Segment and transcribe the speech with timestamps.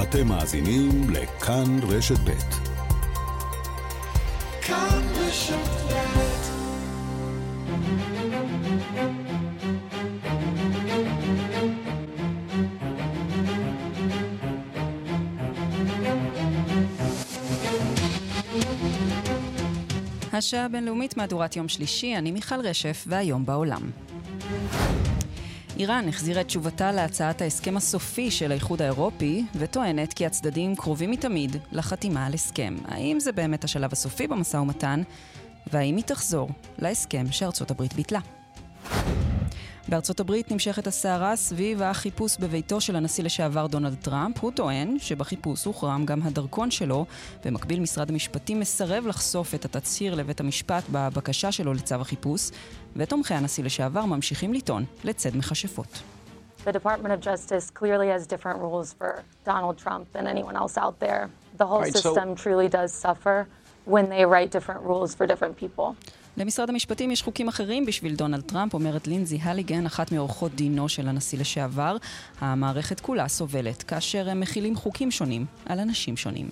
[0.00, 2.30] אתם מאזינים לכאן רשת ב'.
[4.62, 5.82] כאן רשת
[20.32, 23.90] השעה הבינלאומית מהדורת יום שלישי, אני מיכל רשף, והיום בעולם.
[25.78, 31.56] איראן החזירה את תשובתה להצעת ההסכם הסופי של האיחוד האירופי, וטוענת כי הצדדים קרובים מתמיד
[31.72, 32.76] לחתימה על הסכם.
[32.84, 35.02] האם זה באמת השלב הסופי במשא ומתן,
[35.72, 38.20] והאם היא תחזור להסכם שארצות הברית ביטלה?
[39.88, 44.38] בארצות הברית נמשכת הסערה סביב החיפוש בביתו של הנשיא לשעבר דונלד טראמפ.
[44.40, 47.06] הוא טוען שבחיפוש הוחרם גם הדרכון שלו.
[47.44, 52.50] במקביל, משרד המשפטים מסרב לחשוף את התצהיר לבית המשפט בבקשה שלו לצו החיפוש,
[52.96, 56.02] ותומכי הנשיא לשעבר ממשיכים לטעון לצד מכשפות.
[56.64, 60.96] The Department of Justice clearly has different rules for Donald Trump than anyone else out
[61.00, 61.28] there.
[61.58, 62.42] The whole right, system so...
[62.42, 63.48] truly does suffer
[63.84, 65.96] when they write different rules for different people.
[66.36, 71.08] למשרד המשפטים יש חוקים אחרים בשביל דונלד טראמפ, אומרת לינזי הליגן, אחת מעורכות דינו של
[71.08, 71.96] הנשיא לשעבר.
[72.40, 76.50] המערכת כולה סובלת, כאשר הם מכילים חוקים שונים על אנשים שונים.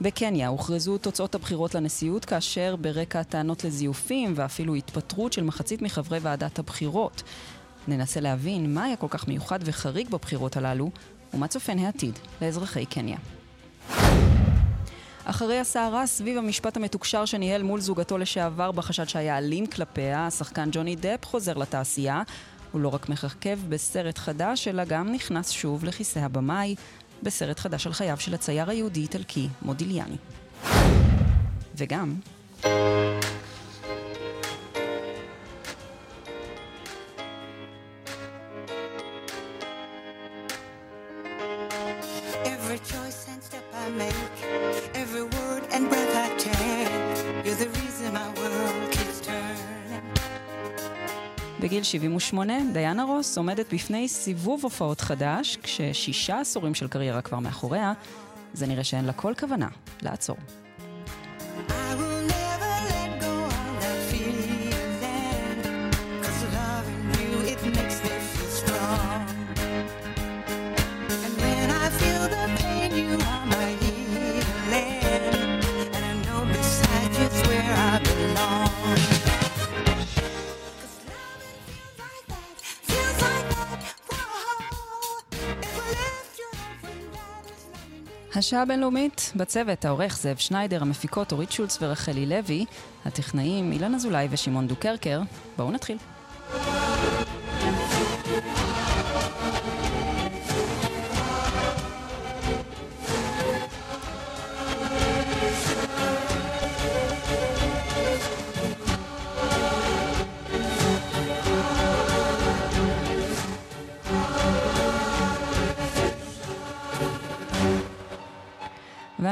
[0.00, 6.58] בקניה הוכרזו תוצאות הבחירות לנשיאות כאשר ברקע הטענות לזיופים ואפילו התפטרות של מחצית מחברי ועדת
[6.58, 7.22] הבחירות.
[7.88, 10.90] ננסה להבין מה היה כל כך מיוחד וחריג בבחירות הללו
[11.34, 13.16] ומה צופן העתיד לאזרחי קניה.
[15.24, 20.96] אחרי הסערה סביב המשפט המתוקשר שניהל מול זוגתו לשעבר בחשד שהיה אלים כלפיה, השחקן ג'וני
[20.96, 22.22] דפ חוזר לתעשייה.
[22.72, 26.74] הוא לא רק מככב בסרט חדש, אלא גם נכנס שוב לכיסא הבמאי
[27.22, 30.16] בסרט חדש על חייו של הצייר היהודי-איטלקי מודיליאני.
[31.76, 32.14] וגם...
[51.84, 57.92] 78, דיאנה רוס עומדת בפני סיבוב הופעות חדש, כששישה עשורים של קריירה כבר מאחוריה,
[58.52, 59.68] זה נראה שאין לה כל כוונה
[60.02, 60.36] לעצור.
[88.44, 92.64] השעה הבינלאומית בצוות, העורך זאב שניידר, המפיקות אורית שולץ ורחלי לוי,
[93.04, 95.20] הטכנאים אילן אזולאי ושמעון דוקרקר.
[95.56, 95.96] בואו נתחיל.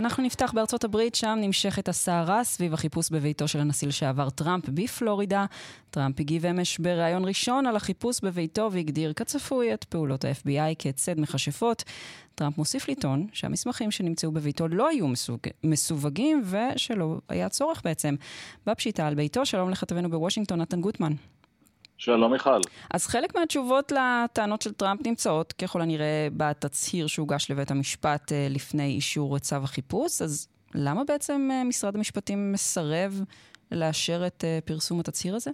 [0.03, 5.47] ואנחנו נפתח בארצות הברית, שם נמשכת הסערה סביב החיפוש בביתו של הנשיא לשעבר טראמפ בפלורידה.
[5.91, 11.85] טראמפ הגיב אמש בריאיון ראשון על החיפוש בביתו והגדיר כצפוי את פעולות ה-FBI כציד מכשפות.
[12.35, 15.41] טראמפ מוסיף לטעון שהמסמכים שנמצאו בביתו לא היו מסוג...
[15.65, 18.15] מסווגים ושלא היה צורך בעצם
[18.67, 19.47] בפשיטה על ביתו.
[19.47, 21.13] שלום לכתבנו בוושינגטון, נתן גוטמן.
[22.05, 22.61] שלום מיכל.
[22.91, 28.87] אז חלק מהתשובות לטענות של טראמפ נמצאות ככל הנראה בתצהיר שהוגש לבית המשפט אה, לפני
[28.87, 33.21] אישור צו החיפוש, אז למה בעצם אה, משרד המשפטים מסרב
[33.73, 35.51] לאשר את אה, פרסום התצהיר הזה?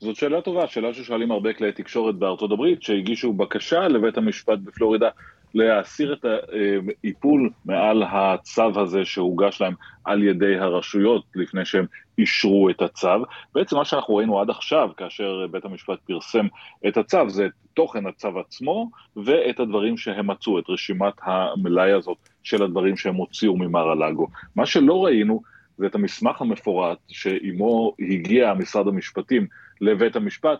[0.00, 5.08] זאת שאלה טובה, שאלה ששואלים הרבה כלי תקשורת בארצות הברית שהגישו בקשה לבית המשפט בפלורידה
[5.56, 9.74] להסיר את האיפול מעל הצו הזה שהוגש להם
[10.04, 11.86] על ידי הרשויות לפני שהם
[12.18, 13.08] אישרו את הצו.
[13.54, 16.46] בעצם מה שאנחנו ראינו עד עכשיו, כאשר בית המשפט פרסם
[16.88, 22.62] את הצו, זה תוכן הצו עצמו ואת הדברים שהם מצאו, את רשימת המלאי הזאת של
[22.62, 24.28] הדברים שהם הוציאו ממר הלאגו.
[24.56, 25.42] מה שלא ראינו
[25.78, 29.46] זה את המסמך המפורט שעימו הגיע משרד המשפטים
[29.80, 30.58] לבית המשפט,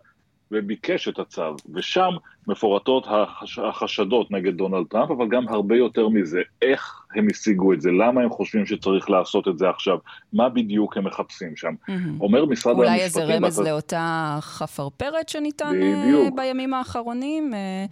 [0.50, 2.10] וביקש את הצו, ושם
[2.46, 3.58] מפורטות החש...
[3.58, 8.22] החשדות נגד דונלד טראמפ, אבל גם הרבה יותר מזה, איך הם השיגו את זה, למה
[8.22, 9.98] הם חושבים שצריך לעשות את זה עכשיו,
[10.32, 11.68] מה בדיוק הם מחפשים שם.
[11.68, 11.92] Mm-hmm.
[12.20, 13.22] אומר משרד אולי המשפטים...
[13.22, 13.70] אולי איזה רמז אתה...
[13.70, 16.34] לאותה חפרפרת שניתן אה, בדיוק.
[16.34, 17.54] בימים האחרונים?
[17.54, 17.84] אה,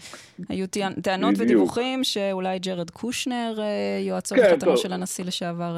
[0.49, 0.67] היו
[1.03, 3.65] טענות ודיווחים שאולי ג'רד קושנר, אה,
[4.01, 5.77] יועצו כן, וחתנו של הנשיא לשעבר...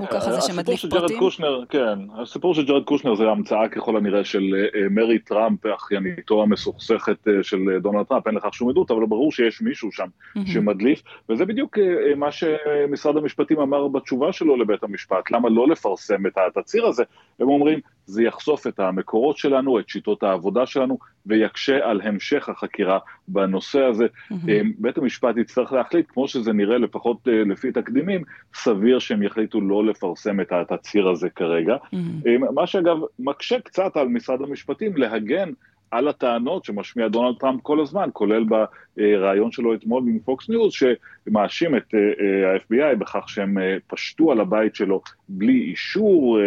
[0.00, 1.18] הוא ככה זה שמדליף פרטים?
[1.18, 6.42] קושנר, כן, הסיפור של ג'רד קושנר זה המצאה ככל הנראה של אה, מרי טראמפ, אחייניתו
[6.42, 10.06] המסוכסכת אה, של דונלד טראמפ, אין לכך שום עדות, אבל ברור שיש מישהו שם
[10.44, 11.78] שמדליף, וזה בדיוק
[12.16, 17.04] מה שמשרד המשפטים אמר בתשובה שלו לבית המשפט, למה לא לפרסם את התצהיר הזה?
[17.40, 22.98] הם אומרים, זה יחשוף את המקורות שלנו, את שיטות העבודה שלנו, ויקשה על המשך החקירה
[23.28, 24.06] בנושא הזה.
[24.06, 24.36] Mm-hmm.
[24.78, 28.22] בית המשפט יצטרך להחליט, כמו שזה נראה לפחות אה, לפי תקדימים,
[28.54, 31.76] סביר שהם יחליטו לא לפרסם את התצהיר הזה כרגע.
[31.76, 32.50] Mm-hmm.
[32.54, 35.52] מה שאגב מקשה קצת על משרד המשפטים להגן
[35.90, 41.76] על הטענות שמשמיע דונלד טראמפ כל הזמן, כולל בריאיון שלו אתמול עם פוקס ניוז, שמאשים
[41.76, 46.38] את אה, אה, ה-FBI בכך שהם אה, פשטו על הבית שלו בלי אישור,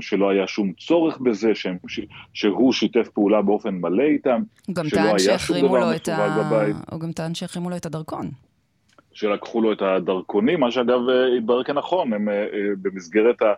[0.00, 1.76] שלא היה שום צורך בזה, שהם,
[2.32, 4.42] שהוא שיתף פעולה באופן מלא איתם,
[4.84, 6.76] שלא היה שום דבר מסווג בבית.
[6.90, 8.30] הוא גם טען שהחרימו לו את הדרכון.
[9.20, 11.00] שלקחו לו את הדרכונים, מה שאגב
[11.38, 12.28] התברר כנכון, הם
[12.82, 13.52] במסגרת ה...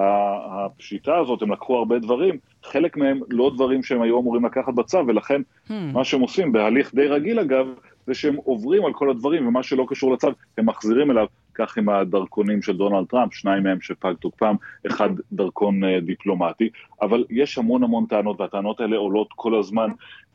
[0.00, 4.98] הפשיטה הזאת, הם לקחו הרבה דברים, חלק מהם לא דברים שהם היו אמורים לקחת בצו,
[5.06, 5.72] ולכן hmm.
[5.92, 7.66] מה שהם עושים בהליך די רגיל אגב,
[8.06, 10.28] זה שהם עוברים על כל הדברים, ומה שלא קשור לצו,
[10.58, 11.26] הם מחזירים אליו,
[11.58, 14.54] כך עם הדרכונים של דונלד טראמפ, שניים מהם שפג תוקפם,
[14.86, 16.68] אחד דרכון uh, דיפלומטי,
[17.02, 19.90] אבל יש המון המון טענות, והטענות האלה עולות כל הזמן,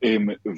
[0.05, 0.07] um,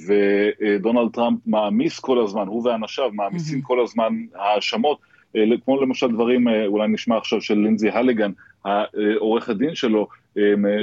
[0.08, 5.00] ודונלד טראמפ מעמיס כל הזמן, הוא ואנשיו מעמיסים hmm כל הזמן האשמות,
[5.38, 8.32] uh, כמו למשל דברים, uh, אולי נשמע עכשיו של לינזי הליגן,
[8.66, 10.08] העורך הדין שלו,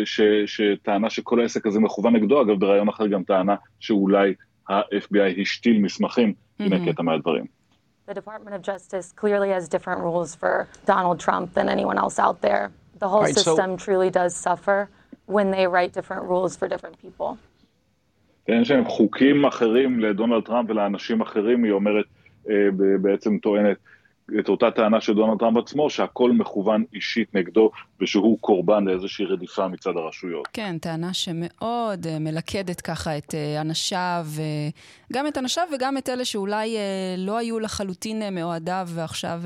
[0.04, 4.34] ש, שטענה שכל העסק הזה מכוון נגדו, אגב בריאיון אחר גם טענה שאולי
[4.68, 7.61] ה-FBI השתיל מסמכים, הנה קטע מהדברים.
[8.05, 12.37] The Department of Justice clearly has different rules for Donald Trump than anyone else out
[12.41, 12.71] there.
[12.99, 13.85] The whole right, system so...
[13.85, 14.89] truly does suffer
[15.25, 17.37] when they write different rules for different people.
[18.45, 22.05] כן, שהם חוקים אחרים לדונלד טראמפ ולאנשים אחרים, היא אומרת,
[23.01, 23.77] בעצם טוענת
[24.40, 27.70] את אותה טענה של דונלד טראמפ עצמו, שהכל מכוון אישית נגדו,
[28.00, 30.48] ושהוא קורבן לאיזושהי רדיפה מצד הרשויות.
[30.52, 36.08] כן, טענה שמאוד uh, מלכדת ככה את uh, אנשיו, uh, גם את אנשיו וגם את
[36.08, 36.76] אלה שאולי
[37.18, 39.42] לא היו לחלוטין מאוהדיו, ועכשיו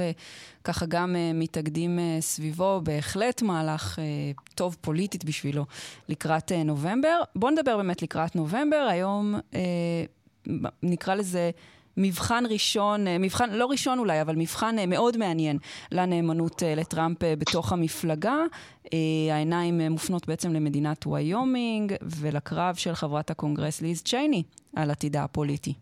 [0.65, 3.99] ככה גם מתאגדים סביבו, בהחלט מהלך
[4.55, 5.65] טוב פוליטית בשבילו
[6.09, 7.21] לקראת נובמבר.
[7.37, 9.35] בואו נדבר באמת לקראת נובמבר, היום
[10.83, 11.51] נקרא לזה...
[11.97, 15.59] מבחן ראשון, אה, מבחן, לא ראשון אולי, אבל מבחן אה, מאוד מעניין
[15.93, 18.37] לנאמנות אה, לטראמפ בתוך המפלגה.
[19.33, 24.43] העיניים מופנות בעצם למדינת ויומינג ולקרב של חברת הקונגרס ליז צ'ייני
[24.77, 25.75] על עתידה הפוליטי.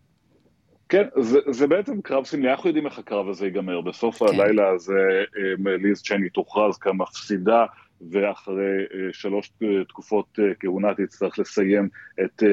[0.89, 3.81] כן, זה, זה בעצם קרב סמלי, אנחנו יודעים איך הקרב הזה ייגמר.
[3.81, 4.25] בסוף כן.
[4.25, 5.23] הלילה הזה
[5.57, 7.65] ליז צ'ייני תוכרז כמפסידה,
[8.11, 9.51] ואחרי שלוש
[9.87, 11.89] תקופות כהונה תצטרך לסיים
[12.25, 12.43] את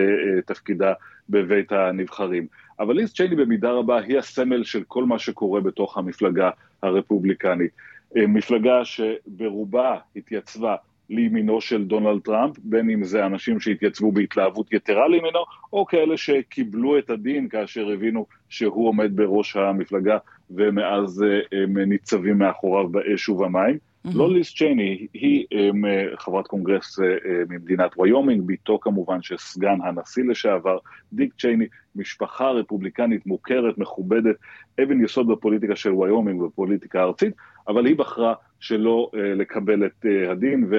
[0.47, 0.93] תפקידה
[1.31, 2.47] בבית הנבחרים.
[2.81, 6.51] אבל ליז צ'ייני במידה רבה היא הסמל של כל מה שקורה בתוך המפלגה
[6.83, 7.71] הרפובליקנית.
[8.17, 10.77] אה, מפלגה שברובה התייצבה
[11.11, 16.99] לימינו של דונלד טראמפ, בין אם זה אנשים שהתייצבו בהתלהבות יתרה לימינו, או כאלה שקיבלו
[16.99, 20.19] את הדין כאשר הבינו שהוא עומד בראש המפלגה
[20.51, 23.79] ומאז אה, הם ניצבים מאחוריו באש ובמים.
[24.07, 24.11] Mm-hmm.
[24.15, 27.03] לא ליז צ'ייני, היא um, חברת קונגרס uh,
[27.49, 30.79] ממדינת ויומינג, ביתו כמובן של סגן הנשיא לשעבר,
[31.13, 31.67] דיק צ'ייני,
[31.97, 34.37] משפחה רפובליקנית מוכרת, מכובדת,
[34.83, 37.35] אבן יסוד בפוליטיקה של ויומינג ובפוליטיקה הארצית,
[37.69, 40.71] אבל היא בחרה שלא uh, לקבל את הדין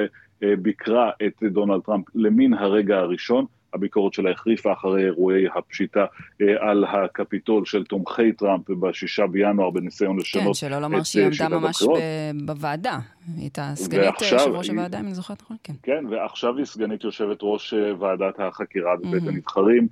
[0.42, 3.46] וביקרה את דונלד טראמפ למין הרגע הראשון.
[3.74, 6.06] הביקורת שלה החריפה אחרי אירועי הפשיטה
[6.42, 11.50] אה, על הקפיטול של תומכי טראמפ בשישה בינואר בניסיון לשנות כן, שלא לומר שהיא עמדה
[11.50, 11.84] ממש
[12.46, 13.00] בוועדה.
[13.28, 15.58] היא הייתה סגנית יושב ראש הוועדה, אם אני זוכרת נכון.
[15.64, 15.74] כן.
[15.84, 19.88] כן, ועכשיו היא סגנית יושבת ראש ועדת החקירה בבית הנבחרים.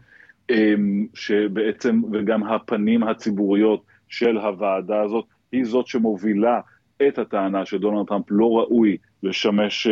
[0.49, 6.59] אמ, שבעצם, וגם הפנים הציבוריות של הוועדה הזאת, היא זאת שמובילה
[7.07, 9.91] את הטענה שדונלד טראמפ לא ראוי לשמש uh,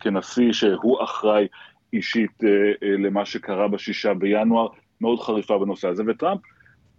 [0.00, 1.46] כנשיא, שהוא אחראי
[1.92, 4.68] אישית uh, uh, למה שקרה בשישה בינואר,
[5.00, 6.40] מאוד חריפה בנושא הזה, וטראמפ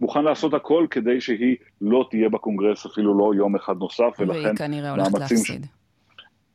[0.00, 4.32] מוכן לעשות הכל כדי שהיא לא תהיה בקונגרס אפילו לא יום אחד נוסף, ולכן...
[4.32, 5.64] והיא כנראה הולכת להפסיד.
[5.64, 5.68] ש...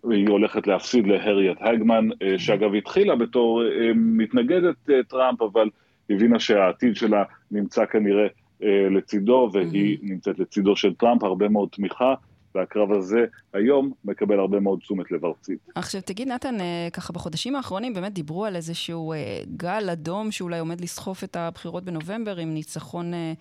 [0.03, 3.63] והיא הולכת להפסיד להריאט הגמן, שאגב התחילה בתור
[3.95, 4.75] מתנגדת
[5.07, 5.69] טראמפ, אבל
[6.09, 8.27] הבינה שהעתיד שלה נמצא כנראה
[8.63, 9.97] אה, לצידו, והיא.
[10.01, 12.13] נמצאת לצידו של טראמפ, הרבה מאוד תמיכה.
[12.55, 15.59] והקרב הזה היום מקבל הרבה מאוד תשומת לב ארצית.
[15.75, 19.17] עכשיו תגיד, נתן, אה, ככה בחודשים האחרונים באמת דיברו על איזשהו אה,
[19.57, 23.33] גל אדום שאולי עומד לסחוף את הבחירות בנובמבר עם ניצחון אה,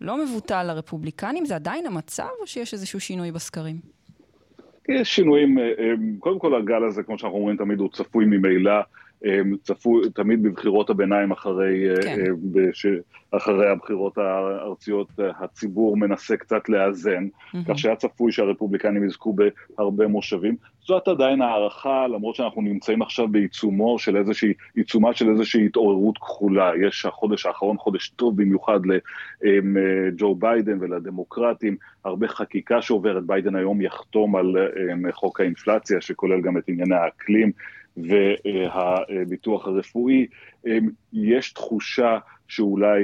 [0.00, 1.44] לא מבוטל לרפובליקנים.
[1.44, 3.76] זה עדיין המצב או שיש איזשהו שינוי בסקרים?
[4.88, 5.58] יש שינויים,
[6.18, 8.72] קודם כל הגל הזה, כמו שאנחנו אומרים תמיד, הוא צפוי ממילא.
[9.62, 12.24] צפוי תמיד בבחירות הביניים אחרי, כן.
[12.52, 12.86] בש,
[13.30, 17.58] אחרי הבחירות הארציות הציבור מנסה קצת לאזן, mm-hmm.
[17.68, 19.36] כך שהיה צפוי שהרפובליקנים יזכו
[19.76, 20.56] בהרבה מושבים.
[20.80, 26.72] זאת עדיין הערכה, למרות שאנחנו נמצאים עכשיו בעיצומו של איזושהי, עיצומה של איזושהי התעוררות כחולה.
[26.86, 28.80] יש החודש האחרון חודש טוב במיוחד
[29.42, 34.56] לג'ו ביידן ולדמוקרטים, הרבה חקיקה שעוברת, ביידן היום יחתום על
[35.12, 37.52] חוק האינפלציה שכולל גם את ענייני האקלים.
[38.08, 40.26] והביטוח הרפואי,
[41.12, 43.02] יש תחושה שאולי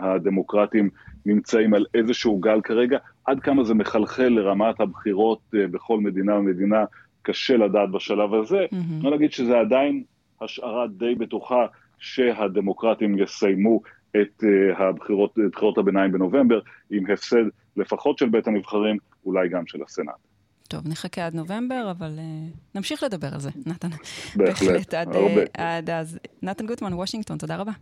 [0.00, 0.90] הדמוקרטים
[1.26, 6.84] נמצאים על איזשהו גל כרגע, עד כמה זה מחלחל לרמת הבחירות בכל מדינה ומדינה,
[7.22, 8.64] קשה לדעת בשלב הזה.
[8.64, 9.06] Mm-hmm.
[9.06, 10.02] אני נגיד שזה עדיין
[10.40, 11.66] השערה די בטוחה
[11.98, 13.80] שהדמוקרטים יסיימו
[14.20, 14.44] את
[14.76, 17.44] הבחירות, את בחירות הביניים בנובמבר, עם הפסד
[17.76, 20.29] לפחות של בית הנבחרים, אולי גם של הסנאט.
[20.70, 23.88] טוב, נחכה עד נובמבר, אבל uh, נמשיך לדבר על זה, נתן.
[24.36, 25.40] בהחלט, עד, הרבה.
[25.54, 26.18] עד אז.
[26.42, 27.72] נתן גוטמן, וושינגטון, תודה רבה.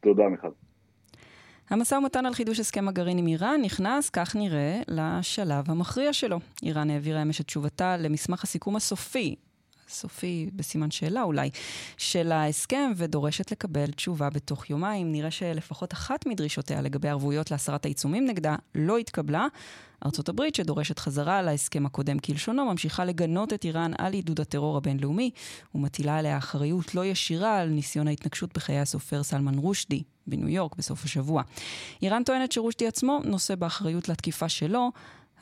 [0.00, 0.48] תודה, מיכל.
[1.70, 6.38] המשא ומתן על חידוש הסכם הגרעין עם איראן נכנס, כך נראה, לשלב המכריע שלו.
[6.62, 9.36] איראן העבירה אמש את תשובתה למסמך הסיכום הסופי
[9.92, 11.50] סופי, בסימן שאלה אולי,
[11.96, 15.12] של ההסכם, ודורשת לקבל תשובה בתוך יומיים.
[15.12, 19.46] נראה שלפחות אחת מדרישותיה לגבי ערבויות להסרת העיצומים נגדה לא התקבלה.
[20.06, 24.76] ארצות הברית, שדורשת חזרה על ההסכם הקודם כלשונו, ממשיכה לגנות את איראן על עידוד הטרור
[24.76, 25.30] הבינלאומי,
[25.74, 31.04] ומטילה עליה אחריות לא ישירה על ניסיון ההתנגשות בחיי הסופר סלמן רושדי בניו יורק בסוף
[31.04, 31.42] השבוע.
[32.02, 34.90] איראן טוענת שרושדי עצמו נושא באחריות לתקיפה שלו.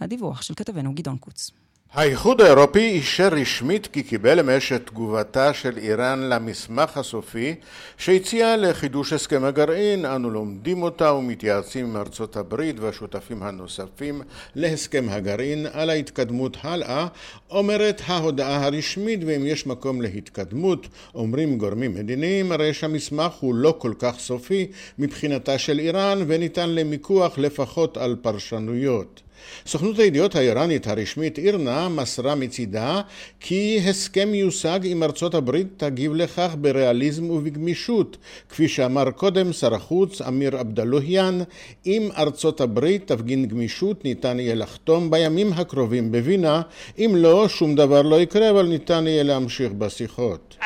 [0.00, 1.59] הדיווח של כתבנו גדעון קוץ.
[1.94, 7.54] האיחוד האירופי אישר רשמית כי קיבל אמש את תגובתה של איראן למסמך הסופי
[7.98, 10.04] שהציע לחידוש הסכם הגרעין.
[10.04, 14.22] אנו לומדים אותה ומתייעצים עם ארצות הברית והשותפים הנוספים
[14.54, 17.06] להסכם הגרעין על ההתקדמות הלאה,
[17.50, 23.92] אומרת ההודעה הרשמית, ואם יש מקום להתקדמות, אומרים גורמים מדיניים, הרי שהמסמך הוא לא כל
[23.98, 24.66] כך סופי
[24.98, 29.20] מבחינתה של איראן וניתן למיקוח לפחות על פרשנויות.
[29.66, 33.00] סוכנות הידיעות האיראנית הרשמית אירנה מסרה מצידה
[33.40, 38.16] כי הסכם יושג עם ארצות הברית תגיב לכך בריאליזם ובגמישות.
[38.48, 41.38] כפי שאמר קודם שר החוץ אמיר עבדלוהיאן,
[41.86, 46.62] אם ארצות הברית תפגין גמישות ניתן יהיה לחתום בימים הקרובים בווינה,
[46.98, 50.56] אם לא שום דבר לא יקרה אבל ניתן יהיה להמשיך בשיחות.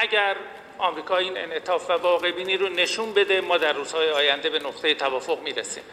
[0.83, 4.93] آمریکا این انعطاف و واقع بینی رو نشون بده ما در روزهای آینده به نقطه
[4.93, 5.83] توافق میرسیم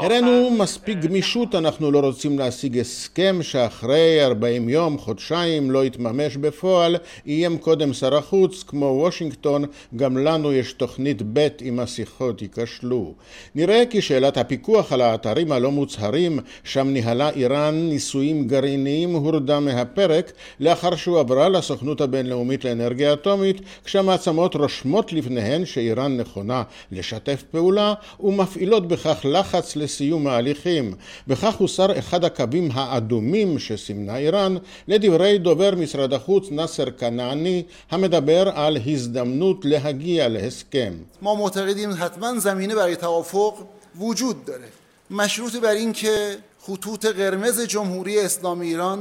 [0.00, 6.96] הראינו מספיק גמישות, אנחנו לא רוצים להשיג הסכם שאחרי 40 יום, חודשיים, לא יתממש בפועל,
[7.26, 9.64] איים קודם שר החוץ, כמו וושינגטון,
[9.96, 13.14] גם לנו יש תוכנית ב' אם השיחות ייכשלו.
[13.54, 20.32] נראה כי שאלת הפיקוח על האתרים הלא מוצהרים, שם ניהלה איראן ניסויים גרעיניים, הורדה מהפרק,
[20.60, 28.88] לאחר שהועברה לסוכנות הבינלאומית לאנרגיה אטומית, כשהמעצמות רושמות לפניהן שאיראן נכונה לשתף פעולה, ומה מפעילות
[28.88, 30.94] בכך לחץ לסיום ההליכים.
[31.28, 34.56] בכך הוסר אחד הקווים האדומים שסימנה איראן,
[34.88, 40.92] לדברי דובר משרד החוץ נאסר כנעני, המדבר על הזדמנות להגיע להסכם.
[41.22, 43.54] ما معتقدیم حتما زمینه برای توافق
[44.00, 44.68] وجود داره
[45.10, 48.98] مشروط بر اینکه خطوط قرمز جمهوری اسلامی ایران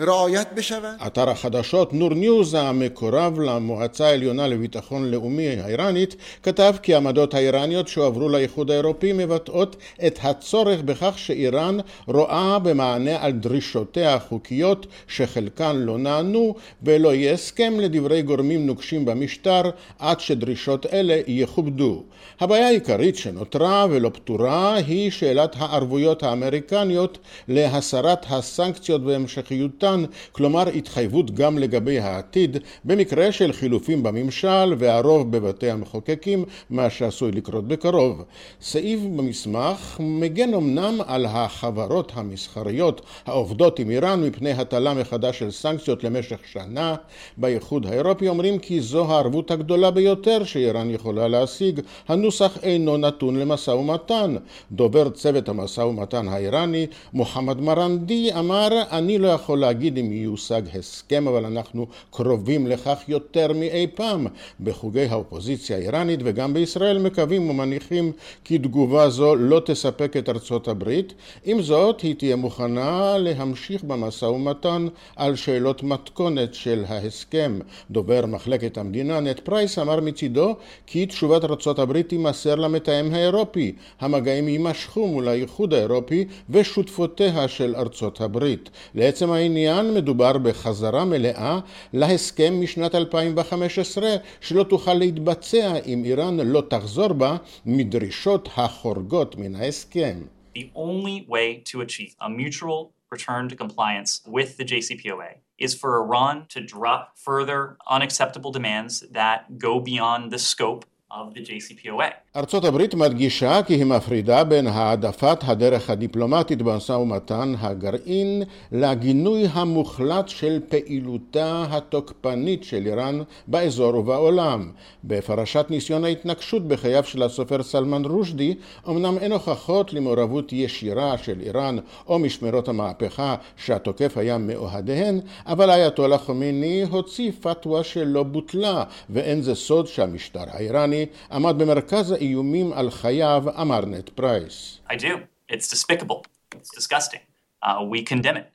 [0.00, 0.92] רעיית בשווה.
[1.06, 8.28] אתר החדשות נור ניוז המקורב למועצה העליונה לביטחון לאומי האיראנית כתב כי העמדות האיראניות שהועברו
[8.28, 16.54] לאיחוד האירופי מבטאות את הצורך בכך שאיראן רואה במענה על דרישותיה החוקיות שחלקן לא נענו
[16.82, 19.62] ולא יהיה הסכם לדברי גורמים נוקשים במשטר
[19.98, 22.02] עד שדרישות אלה יכובדו.
[22.40, 31.30] הבעיה העיקרית שנותרה ולא פתורה היא שאלת הערבויות האמריקניות להסרת הסנקציות והמשכיות משא כלומר התחייבות
[31.30, 38.22] גם לגבי העתיד במקרה של חילופים בממשל והרוב בבתי המחוקקים, מה שעשוי לקרות בקרוב.
[38.62, 46.04] סעיף במסמך מגן אמנם על החברות המסחריות העובדות עם איראן מפני הטלה מחדש של סנקציות
[46.04, 46.94] למשך שנה.
[47.36, 51.80] באיחוד האירופי אומרים כי זו הערבות הגדולה ביותר שאיראן יכולה להשיג.
[52.08, 54.36] הנוסח אינו נתון למשא ומתן.
[54.72, 60.62] דובר צוות המשא ומתן האיראני, מוחמד מרנדי, אמר אני לא יכול להגיד להגיד אם יושג
[60.78, 64.26] הסכם, אבל אנחנו קרובים לכך יותר מאי פעם.
[64.60, 68.12] בחוגי האופוזיציה האיראנית וגם בישראל מקווים ומניחים
[68.44, 71.12] כי תגובה זו לא תספק את ארצות הברית.
[71.44, 77.58] עם זאת, היא תהיה מוכנה להמשיך במשא ומתן על שאלות מתכונת של ההסכם.
[77.90, 80.54] דובר מחלקת המדינה נט פרייס אמר מצידו
[80.86, 83.72] כי תשובת ארצות הברית תימסר למתאם האירופי.
[84.00, 88.70] המגעים יימשכו מול האיחוד האירופי ושותפותיה של ארצות הברית.
[88.94, 91.58] לעצם העניין פיניאן מדובר בחזרה מלאה
[91.92, 100.20] להסכם משנת 2015 שלא תוכל להתבצע אם איראן לא תחזור בה מדרישות החורגות מן ההסכם.
[100.58, 105.90] The only way to achieve a mutual return to compliance with the JCPOA is for
[106.02, 107.60] Iran to drop further
[107.96, 112.10] unacceptable demands that go beyond the scope of the JCPOA.
[112.36, 120.28] ארצות הברית מדגישה כי היא מפרידה בין העדפת הדרך הדיפלומטית במשא ומתן הגרעין לגינוי המוחלט
[120.28, 124.70] של פעילותה התוקפנית של איראן באזור ובעולם.
[125.04, 128.54] בפרשת ניסיון ההתנגשות בחייו של הסופר סלמן רושדי,
[128.88, 131.76] אמנם אין הוכחות למעורבות ישירה של איראן
[132.06, 139.54] או משמרות המהפכה שהתוקף היה מאוהדיהן, אבל האייתולה חומייני הוציא פתווה שלא בוטלה, ואין זה
[139.54, 144.79] סוד שהמשטר האיראני עמד במרכז האיומים על חייו, אמר נט פרייס.
[144.89, 145.19] I do.
[145.49, 146.25] It's despicable.
[146.55, 147.21] It's disgusting.
[147.63, 148.47] Uh, we condemn it.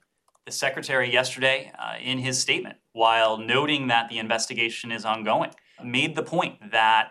[0.47, 5.51] The secretary yesterday, uh, in his statement, while noting that the investigation is ongoing,
[5.83, 7.11] made the point that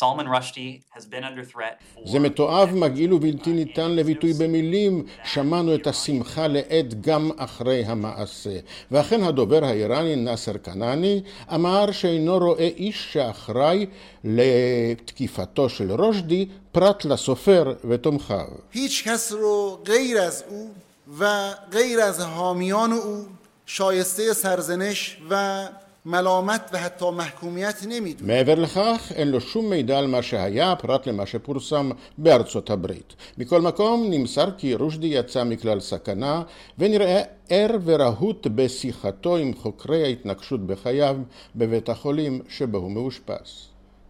[0.00, 2.08] Salman Rushdie has been under threat for...
[2.08, 5.06] זה מתועב, מגעיל ובלתי ניתן לביטוי במילים.
[5.24, 8.58] שמענו את השמחה לאיד גם אחרי המעשה.
[8.90, 11.22] ואכן הדובר האיראני נאסר כנעני
[11.54, 13.86] אמר שאינו רואה איש שאחראי
[14.24, 18.48] לתקיפתו של רושדי פרט לסופר ותומכיו.
[18.70, 20.70] هیچ کس رو غیر از او
[21.18, 23.24] و غیر از حامیان او
[23.66, 25.64] شایسته سرزنش و
[26.07, 28.25] מלאמת והתו מחכומיית נמידו.
[28.25, 33.15] מעבר לכך, אין לו שום מידע על מה שהיה, פרט למה שפורסם בארצות הברית.
[33.37, 36.41] מכל מקום, נמסר כי רושדי יצא מכלל סכנה,
[36.77, 41.17] ונראה ער ורהוט בשיחתו עם חוקרי ההתנגשות בחייו
[41.55, 43.67] בבית החולים שבו הוא מאושפז.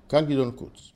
[0.10, 0.92] כאן גדעון קוץ.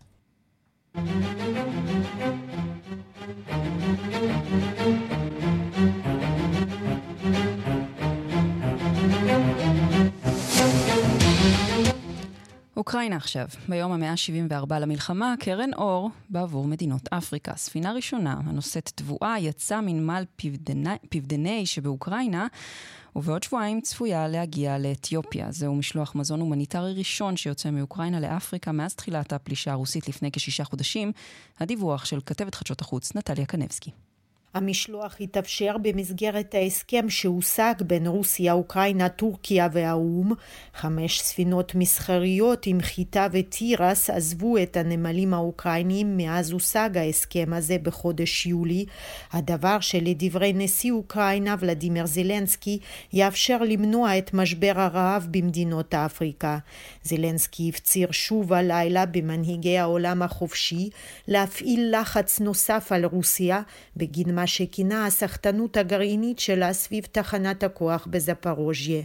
[12.92, 17.56] אוקראינה עכשיו, ביום המאה ה-74 למלחמה, קרן אור בעבור מדינות אפריקה.
[17.56, 22.48] ספינה ראשונה הנושאת תבואה יצאה מנמל פיבדני, פיבדני שבאוקראינה,
[23.16, 25.52] ובעוד שבועיים צפויה להגיע לאתיופיה.
[25.52, 31.12] זהו משלוח מזון הומניטרי ראשון שיוצא מאוקראינה לאפריקה מאז תחילת הפלישה הרוסית לפני כשישה חודשים.
[31.60, 33.92] הדיווח של כתבת חדשות החוץ נטליה קנבסקי.
[34.54, 40.32] המשלוח התאפשר במסגרת ההסכם שהושג בין רוסיה, אוקראינה, טורקיה והאו"ם.
[40.76, 48.46] חמש ספינות מסחריות עם חיטה ותירס עזבו את הנמלים האוקראיניים מאז הושג ההסכם הזה בחודש
[48.46, 48.86] יולי,
[49.32, 52.80] הדבר שלדברי נשיא אוקראינה ולדימיר זלנסקי
[53.14, 56.58] יאפשר למנוע את משבר הרעב במדינות אפריקה.
[57.04, 60.90] זלנסקי הפציר שוב הלילה במנהיגי העולם החופשי
[61.28, 63.62] להפעיל לחץ נוסף על רוסיה
[63.98, 69.02] בגין מה שכינה הסחטנות הגרעינית שלה סביב תחנת הכוח בזפרוז'יה.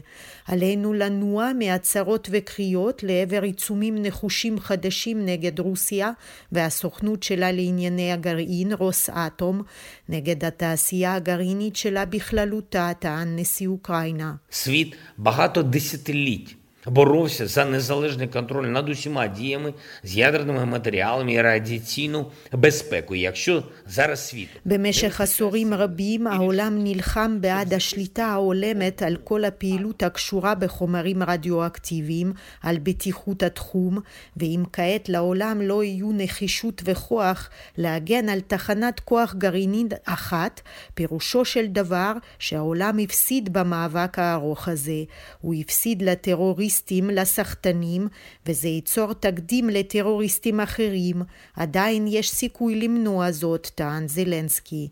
[0.46, 6.10] עלינו לנוע מהצהרות וקריאות לעבר עיצומים נחושים חדשים נגד רוסיה
[6.52, 9.62] והסוכנות שלה לענייני הגרעין, רוס אטום,
[10.08, 14.34] נגד התעשייה הגרעינית שלה בכללותה, טען נשיא אוקראינה.
[14.52, 16.65] סביב בהטו דסטילית.
[16.85, 23.15] боровся за незалежний контроль над усіма діями з ядерними матеріалами і радіаційну безпеку.
[23.15, 30.55] Якщо зараз світ במשך עשורים רבים העולם נלחם בעד השליטה ההולמת על כל הפעילות הקשורה
[30.55, 33.99] בחומרים רדיואקטיביים, על בטיחות התחום,
[34.37, 40.61] ואם כעת לעולם לא יהיו נחישות וכוח להגן על תחנת כוח גרעינית אחת,
[40.93, 45.03] פירושו של דבר שהעולם הפסיד במאבק הארוך הזה.
[45.41, 48.08] הוא הפסיד לטרוריסטים טרוריסטים לסחטנים,
[48.46, 51.22] וזה ייצור תקדים לטרוריסטים אחרים.
[51.56, 54.88] עדיין יש סיכוי למנוע זאת, טען זלנסקי.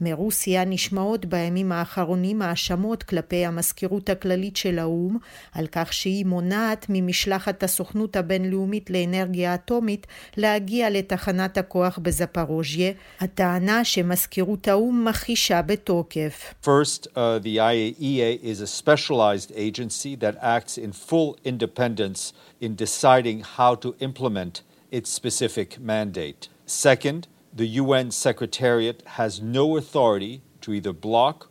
[0.00, 5.16] מרוסיה נשמעות בימים האחרונים האשמות כלפי המזכירות הכללית של האו"ם
[5.52, 10.06] על כך שהיא מונעת ממשלחת הסוכנות הבינלאומית לאנרגיה אטומית
[10.36, 16.54] להגיע לתחנת הכוח בזפרוז'יה, הטענה שמזכירות האו"ם מכחישה בתוקף.
[16.62, 23.38] First, uh, the IAEA is a specialized agency that acts in full independence in deciding
[23.56, 26.48] how to implement its specific mandate.
[26.66, 27.26] Second,
[27.58, 31.50] the UN Secretariat has no authority to either block.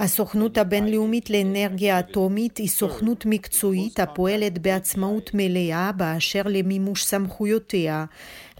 [0.00, 8.04] הסוכנות הבינלאומית לאנרגיה אטומית היא סוכנות מקצועית הפועלת בעצמאות מלאה באשר למימוש סמכויותיה.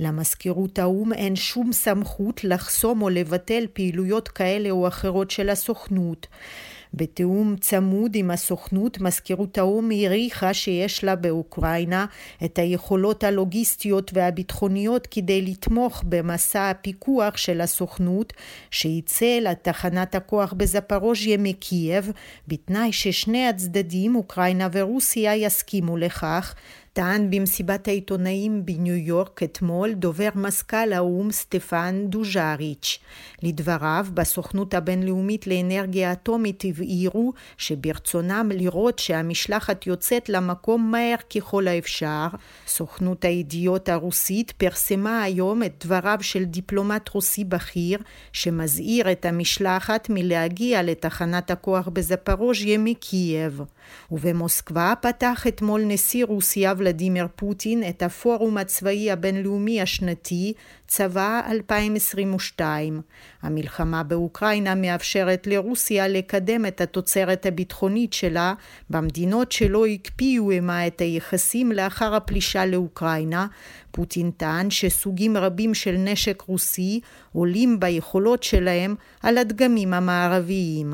[0.00, 6.26] למזכירות האו"ם אין שום סמכות לחסום או לבטל פעילויות כאלה או אחרות של הסוכנות.
[6.96, 12.06] בתיאום צמוד עם הסוכנות, מזכירות האו"ם העריכה שיש לה באוקראינה
[12.44, 18.32] את היכולות הלוגיסטיות והביטחוניות כדי לתמוך במסע הפיקוח של הסוכנות
[18.70, 22.12] שיצא לתחנת הכוח בזפרוז'יה מקייב,
[22.48, 26.54] בתנאי ששני הצדדים, אוקראינה ורוסיה, יסכימו לכך.
[26.94, 32.98] טען במסיבת העיתונאים בניו יורק אתמול דובר מזכ"ל האו"ם סטפן דוז'אריץ'.
[33.42, 42.26] לדבריו, בסוכנות הבינלאומית לאנרגיה אטומית הבהירו שברצונם לראות שהמשלחת יוצאת למקום מהר ככל האפשר.
[42.66, 47.98] סוכנות הידיעות הרוסית פרסמה היום את דבריו של דיפלומט רוסי בכיר
[48.32, 53.60] שמזהיר את המשלחת מלהגיע לתחנת הכוח בזפרוז'יה מקייב.
[54.10, 60.52] ובמוסקבה פתח אתמול נשיא רוסיה ולדימיר פוטין את הפורום הצבאי הבינלאומי השנתי
[60.87, 63.01] צבא 2022.
[63.41, 68.53] המלחמה באוקראינה מאפשרת לרוסיה לקדם את התוצרת הביטחונית שלה
[68.89, 73.47] במדינות שלא הקפיאו עמה את היחסים לאחר הפלישה לאוקראינה.
[73.91, 76.99] פוטין טען שסוגים רבים של נשק רוסי
[77.33, 80.93] עולים ביכולות שלהם על הדגמים המערביים.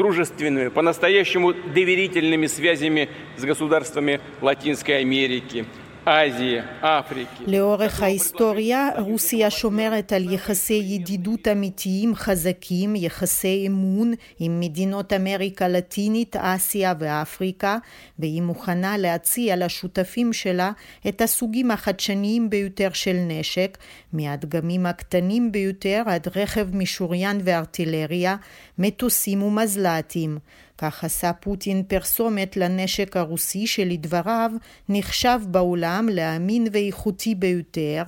[0.00, 3.08] дружественными, по-настоящему доверительными связями
[3.40, 5.64] с государствами Латинской Америки,
[6.05, 7.43] אסיה, אפריקה.
[7.47, 16.35] לאורך ההיסטוריה, רוסיה שומרת על יחסי ידידות אמיתיים חזקים, יחסי אמון עם מדינות אמריקה לטינית,
[16.35, 17.77] אסיה ואפריקה,
[18.19, 20.71] והיא מוכנה להציע לשותפים שלה
[21.07, 23.77] את הסוגים החדשניים ביותר של נשק,
[24.13, 28.35] מהדגמים הקטנים ביותר עד רכב משוריין וארטילריה,
[28.77, 30.37] מטוסים ומזל"טים.
[30.77, 34.51] כך עשה פוטין פרסומת לנשק הרוסי שלדבריו
[34.89, 38.03] נחשב בעולם לאמין ואיכותי ביותר,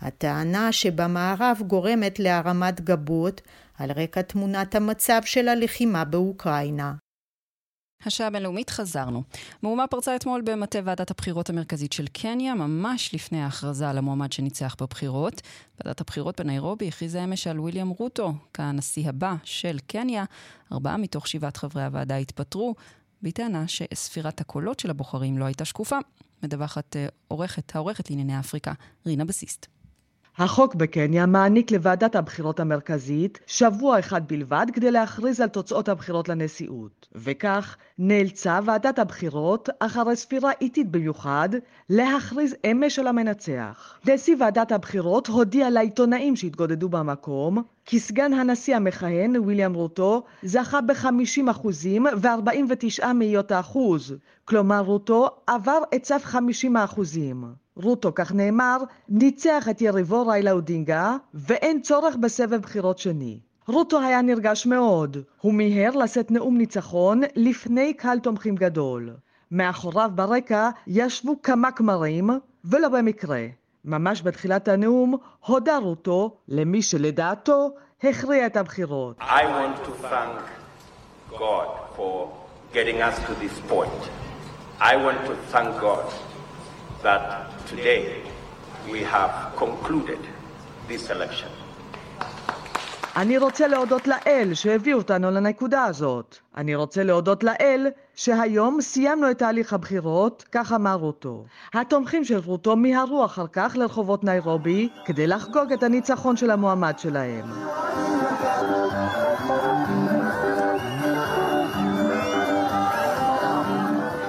[0.00, 3.40] הטענה שבמערב גורמת להרמת גבות
[3.78, 7.01] על רקע תמונת המצב של הלחימה באוקראינה.
[8.06, 9.22] השעה הבינלאומית חזרנו.
[9.62, 14.76] מהומה פרצה אתמול במטה ועדת הבחירות המרכזית של קניה, ממש לפני ההכרזה על המועמד שניצח
[14.80, 15.42] בבחירות.
[15.78, 20.24] ועדת הבחירות בניירובי הכריזה אמש על ויליאם רוטו כנשיא הבא של קניה.
[20.72, 22.74] ארבעה מתוך שבעת חברי הוועדה התפטרו,
[23.22, 25.98] בטענה שספירת הקולות של הבוחרים לא הייתה שקופה.
[26.42, 28.72] מדווחת אה, עורכת, העורכת לענייני אפריקה,
[29.06, 29.66] רינה בסיסט.
[30.38, 37.08] החוק בקניה מעניק לוועדת הבחירות המרכזית שבוע אחד בלבד כדי להכריז על תוצאות הבחירות לנשיאות,
[37.14, 41.48] וכך נאלצה ועדת הבחירות, אחרי ספירה איטית במיוחד,
[41.90, 43.98] להכריז אמש על המנצח.
[44.08, 51.66] נשיא ועדת הבחירות הודיע לעיתונאים שהתגודדו במקום כי סגן הנשיא המכהן, ויליאם רוטו, זכה ב-50%
[52.22, 54.14] ו-49 מאיות האחוז,
[54.44, 57.61] כלומר רוטו עבר את סף 50%.
[57.76, 58.76] רוטו, כך נאמר,
[59.08, 63.40] ניצח את יריבו ריילה אודינגה, ואין צורך בסבב בחירות שני.
[63.68, 65.16] רוטו היה נרגש מאוד.
[65.40, 69.10] הוא מיהר לשאת נאום ניצחון לפני קהל תומכים גדול.
[69.50, 72.30] מאחוריו ברקע ישבו כמה כמרים,
[72.64, 73.46] ולא במקרה.
[73.84, 77.70] ממש בתחילת הנאום הודה רוטו למי שלדעתו
[78.02, 79.20] הכריע את הבחירות.
[79.20, 82.28] I want to thank God for
[82.74, 84.02] getting us to this point.
[84.80, 86.31] I want to thank God
[87.02, 87.24] that
[87.70, 88.22] today
[88.92, 90.22] we have concluded
[90.88, 91.48] this election.
[93.16, 96.36] אני רוצה להודות לאל שהביא אותנו לנקודה הזאת.
[96.56, 101.44] אני רוצה להודות לאל שהיום סיימנו את תהליך הבחירות, כך אמר רוטו.
[101.74, 107.44] התומכים של רוטו מיהרו אחר כך לרחובות ניירובי כדי לחגוג את הניצחון של המועמד שלהם.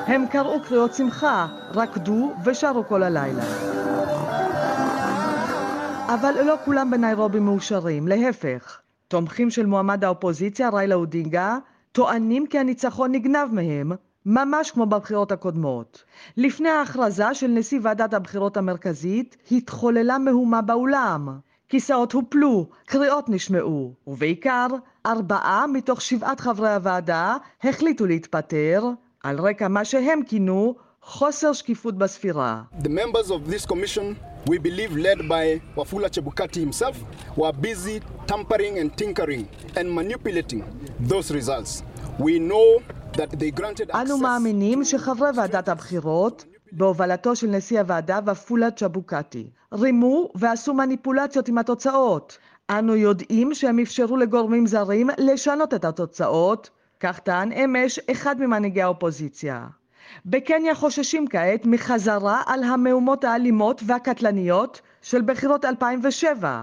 [0.07, 3.43] הם קראו קריאות שמחה, רקדו ושרו כל הלילה.
[6.13, 8.79] אבל לא כולם בניירובי מאושרים, להפך.
[9.07, 11.57] תומכים של מועמד האופוזיציה, ריילה אודינגה,
[11.91, 13.91] טוענים כי הניצחון נגנב מהם,
[14.25, 16.03] ממש כמו בבחירות הקודמות.
[16.37, 21.37] לפני ההכרזה של נשיא ועדת הבחירות המרכזית, התחוללה מהומה באולם.
[21.69, 24.67] כיסאות הופלו, קריאות נשמעו, ובעיקר,
[25.05, 28.89] ארבעה מתוך שבעת חברי הוועדה החליטו להתפטר,
[29.23, 32.61] על רקע מה שהם כינו חוסר שקיפות בספירה.
[32.81, 34.15] The members of this commission,
[34.49, 36.95] we believe led by Wafula Chebukati himself,
[37.37, 39.45] were busy tampering and tinkering
[39.77, 40.63] and manipulating
[41.09, 41.83] those results.
[42.19, 42.81] We know
[43.17, 44.01] that they granted access...
[44.01, 51.57] אנו מאמינים שחברי ועדת הבחירות בהובלתו של נשיא הוועדה ופולה צ'בוקטי רימו ועשו מניפולציות עם
[51.57, 52.37] התוצאות.
[52.69, 56.69] אנו יודעים שהם אפשרו לגורמים זרים לשנות את התוצאות,
[57.03, 59.67] כך טען אמש אחד ממנהיגי האופוזיציה.
[60.25, 66.61] בקניה חוששים כעת מחזרה על המהומות האלימות והקטלניות של בחירות 2007.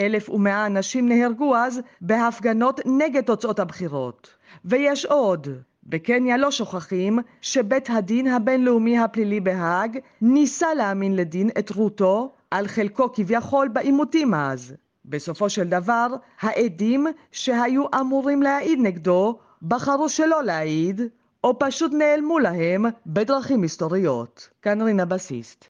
[0.00, 4.28] 1,100 אנשים נהרגו אז בהפגנות נגד תוצאות הבחירות.
[4.64, 5.48] ויש עוד.
[5.84, 13.12] בקניה לא שוכחים שבית הדין הבינלאומי הפלילי בהאג ניסה להאמין לדין את רותו על חלקו
[13.12, 14.74] כביכול בעימותים אז.
[15.04, 16.06] בסופו של דבר,
[16.40, 21.00] העדים שהיו אמורים להעיד נגדו בחרו שלא להעיד,
[21.44, 24.48] או פשוט נעלמו להם בדרכים היסטוריות.
[24.62, 25.68] כאן רינה בסיסט.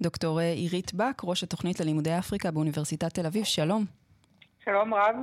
[0.00, 3.84] דוקטור עירית בק, ראש התוכנית ללימודי אפריקה באוניברסיטת תל אביב, שלום.
[4.64, 5.16] שלום רב.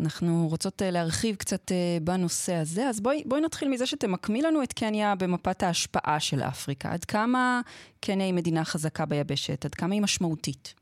[0.00, 5.14] אנחנו רוצות להרחיב קצת בנושא הזה, אז בואי, בואי נתחיל מזה שתמקמי לנו את קניה
[5.14, 6.92] במפת ההשפעה של אפריקה.
[6.92, 7.60] עד כמה
[8.00, 9.64] קניה היא מדינה חזקה ביבשת?
[9.64, 10.74] עד כמה היא משמעותית?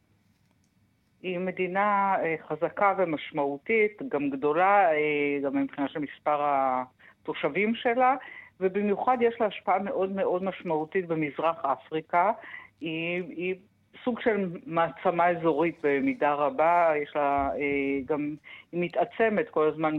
[1.23, 2.17] היא מדינה
[2.49, 4.89] חזקה ומשמעותית, גם גדולה,
[5.45, 8.15] גם מבחינה של מספר התושבים שלה,
[8.61, 12.33] ובמיוחד יש לה השפעה מאוד מאוד משמעותית במזרח אפריקה.
[12.81, 13.55] היא, היא
[14.05, 18.35] סוג של מעצמה אזורית במידה רבה, יש לה אה, גם,
[18.72, 19.96] היא מתעצמת כל הזמן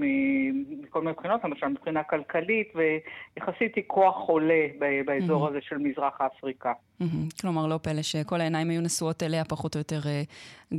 [0.82, 4.68] מכל מיני בחינות, למשל מבחינה כלכלית, ויחסית היא כוח עולה
[5.06, 6.74] באזור הזה של מזרח אפריקה.
[7.42, 10.00] כלומר, לא פלא שכל העיניים היו נשואות אליה פחות או יותר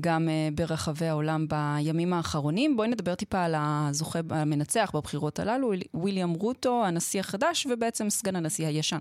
[0.00, 2.76] גם ברחבי העולם בימים האחרונים.
[2.76, 8.66] בואי נדבר טיפה על הזוכה, המנצח בבחירות הללו, וויליאם רוטו, הנשיא החדש ובעצם סגן הנשיא
[8.66, 8.98] הישן.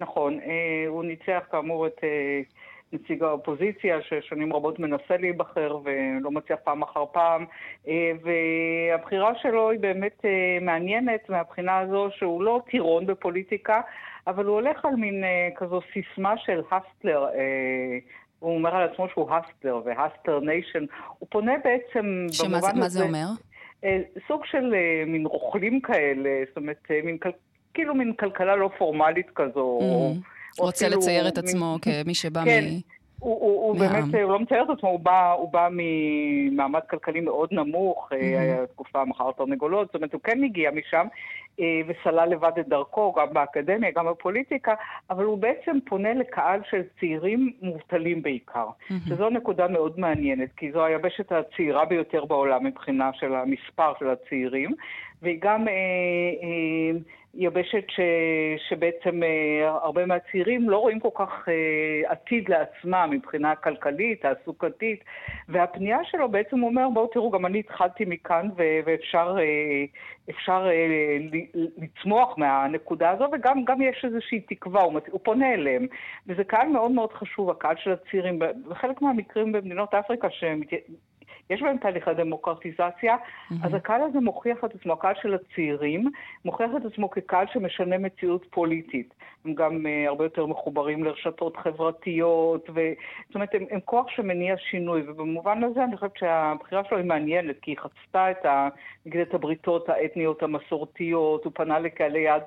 [0.00, 0.38] נכון,
[0.88, 2.00] הוא ניצח כאמור את
[2.92, 7.44] נציג האופוזיציה ששנים רבות מנסה להיבחר ולא מצליח פעם אחר פעם
[8.22, 10.24] והבחירה שלו היא באמת
[10.60, 13.80] מעניינת מהבחינה הזו שהוא לא טירון בפוליטיקה
[14.26, 15.24] אבל הוא הולך על מין
[15.56, 17.26] כזו סיסמה של hustler
[18.38, 20.84] הוא אומר על עצמו שהוא hustler ו hustler nation
[21.18, 23.26] הוא פונה בעצם שמה זה, מה זה אומר?
[24.28, 24.74] סוג של
[25.06, 27.18] מין רוכלים כאלה זאת אומרת מין
[27.74, 29.78] כאילו מין כלכלה לא פורמלית כזו.
[29.80, 30.41] Mm-hmm.
[30.58, 33.02] הוא רוצה לצייר את עצמו כמי שבא כן, מ...
[33.22, 37.20] הוא, הוא, הוא באמת, הוא לא מצייר את עצמו, הוא בא, הוא בא ממעמד כלכלי
[37.20, 38.66] מאוד נמוך, mm-hmm.
[38.72, 41.06] תקופה מכר תרנגולות, זאת אומרת, הוא כן הגיע משם,
[41.86, 44.74] וסלל לבד את דרכו, גם באקדמיה, גם בפוליטיקה,
[45.10, 48.66] אבל הוא בעצם פונה לקהל של צעירים מובטלים בעיקר.
[48.66, 49.08] Mm-hmm.
[49.08, 54.74] שזו נקודה מאוד מעניינת, כי זו היבשת הצעירה ביותר בעולם מבחינה של המספר של הצעירים,
[55.22, 55.68] והיא גם...
[55.68, 55.74] אה,
[56.42, 56.98] אה,
[57.34, 58.00] יבשת ש,
[58.68, 65.04] שבעצם אה, הרבה מהצעירים לא רואים כל כך אה, עתיד לעצמם מבחינה כלכלית, תעסוקתית,
[65.48, 69.84] והפנייה שלו בעצם אומר, בואו תראו, גם אני התחלתי מכאן ו, ואפשר אה,
[70.30, 70.68] אפשר,
[71.54, 75.86] לצמוח מהנקודה הזו, וגם יש איזושהי תקווה, הוא, פונה אליהם.
[76.26, 80.68] וזה קהל מאוד מאוד חשוב, הקהל של הצעירים, בחלק מהמקרים במדינות אפריקה שמת...
[81.50, 83.54] יש בהם תהליכי דמוקרטיזציה, mm-hmm.
[83.62, 86.10] אז הקהל הזה מוכיח את עצמו, הקהל של הצעירים,
[86.44, 89.14] מוכיח את עצמו כקהל שמשנה מציאות פוליטית.
[89.44, 92.80] הם גם uh, הרבה יותר מחוברים לרשתות חברתיות, ו...
[93.26, 97.56] זאת אומרת, הם, הם כוח שמניע שינוי, ובמובן הזה אני חושבת שהבחירה שלו היא מעניינת,
[97.62, 98.68] כי היא חצתה את, ה...
[99.06, 102.42] נגיד, את הבריתות האתניות המסורתיות, הוא פנה לקהלי יד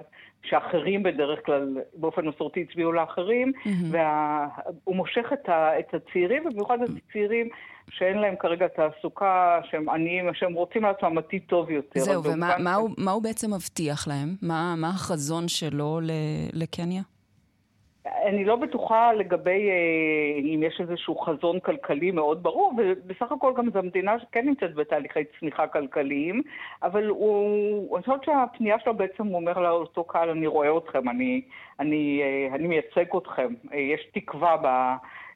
[0.49, 3.69] שאחרים בדרך כלל באופן מסורתי הצביעו לאחרים, mm-hmm.
[3.91, 5.79] והוא מושך את, ה...
[5.79, 7.49] את הצעירים, ובמיוחד את הצעירים
[7.89, 11.99] שאין להם כרגע תעסוקה, שהם עניים, שהם רוצים לעצמם עתיד טוב יותר.
[11.99, 14.35] זהו, ומה מה הוא, מה הוא בעצם מבטיח להם?
[14.41, 15.99] מה, מה החזון שלו
[16.53, 17.01] לקניה?
[18.05, 23.69] אני לא בטוחה לגבי אה, אם יש איזשהו חזון כלכלי מאוד ברור, ובסך הכל גם
[23.73, 26.41] זו מדינה שכן נמצאת בתהליכי צמיחה כלכליים,
[26.83, 31.41] אבל הוא, אני חושבת שהפנייה שלו בעצם אומר לאותו קהל, אני רואה אתכם, אני,
[31.79, 34.67] אני, אה, אני מייצג אתכם, אה, יש תקווה ב...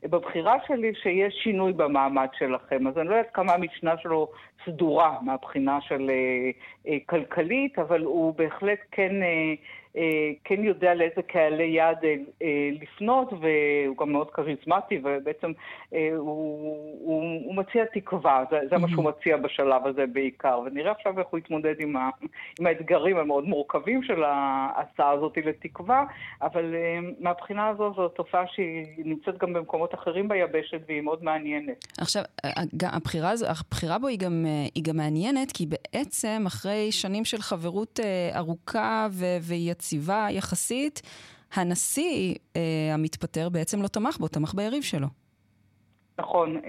[0.04, 2.88] בבחירה שלי שיש שינוי במעמד שלכם.
[2.88, 4.28] אז אני לא יודעת כמה המשנה שלו
[4.66, 6.52] סדורה מהבחינה של אה,
[6.88, 9.54] אה, כלכלית, אבל הוא בהחלט כן, אה,
[10.44, 15.52] כן יודע לאיזה קהלי יעד אה, אה, לפנות, והוא גם מאוד כריזמטי, ובעצם
[15.94, 16.28] אה, הוא,
[17.00, 18.80] הוא, הוא מציע תקווה, זה, זה mm-hmm.
[18.80, 20.60] מה שהוא מציע בשלב הזה בעיקר.
[20.66, 22.10] ונראה עכשיו איך הוא יתמודד עם, ה,
[22.60, 26.06] עם האתגרים המאוד מורכבים של ההצעה הזאת לתקווה,
[26.42, 31.86] אבל אה, מהבחינה הזו זו תופעה שהיא נמצאת גם במקומות אחרים ביבשת, והיא מאוד מעניינת.
[31.98, 32.24] עכשיו,
[32.84, 34.46] הבחירה, הבחירה בו היא גם...
[34.76, 39.08] היא גם מעניינת, כי בעצם אחרי שנים של חברות אה, ארוכה
[39.42, 39.80] ויציבה
[40.32, 41.02] יחסית,
[41.54, 45.08] הנשיא אה, המתפטר בעצם לא תמך בו, תמך ביריב שלו.
[46.20, 46.62] נכון, אה,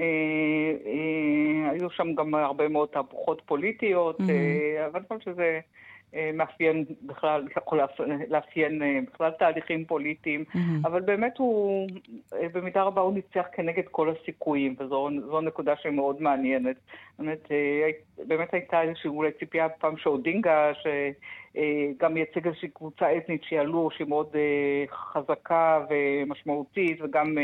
[0.86, 4.30] אה, היו שם גם הרבה מאוד תהפוכות פוליטיות, mm-hmm.
[4.30, 5.60] אה, אבל אני חושבת שזה
[6.34, 7.80] מאפיין בכלל, יכול
[8.28, 10.58] לאפיין בכלל תהליכים פוליטיים, mm-hmm.
[10.84, 11.88] אבל באמת הוא,
[12.52, 16.76] במידה רבה הוא ניצח כנגד כל הסיכויים, וזו נקודה שמאוד מעניינת.
[17.20, 17.48] באמת,
[18.26, 24.36] באמת הייתה איזושהי אולי ציפייה פעם שאודינגה, שגם מייצג איזושהי קבוצה אתנית שיעלו, שהיא מאוד
[24.90, 27.38] חזקה ומשמעותית, וגם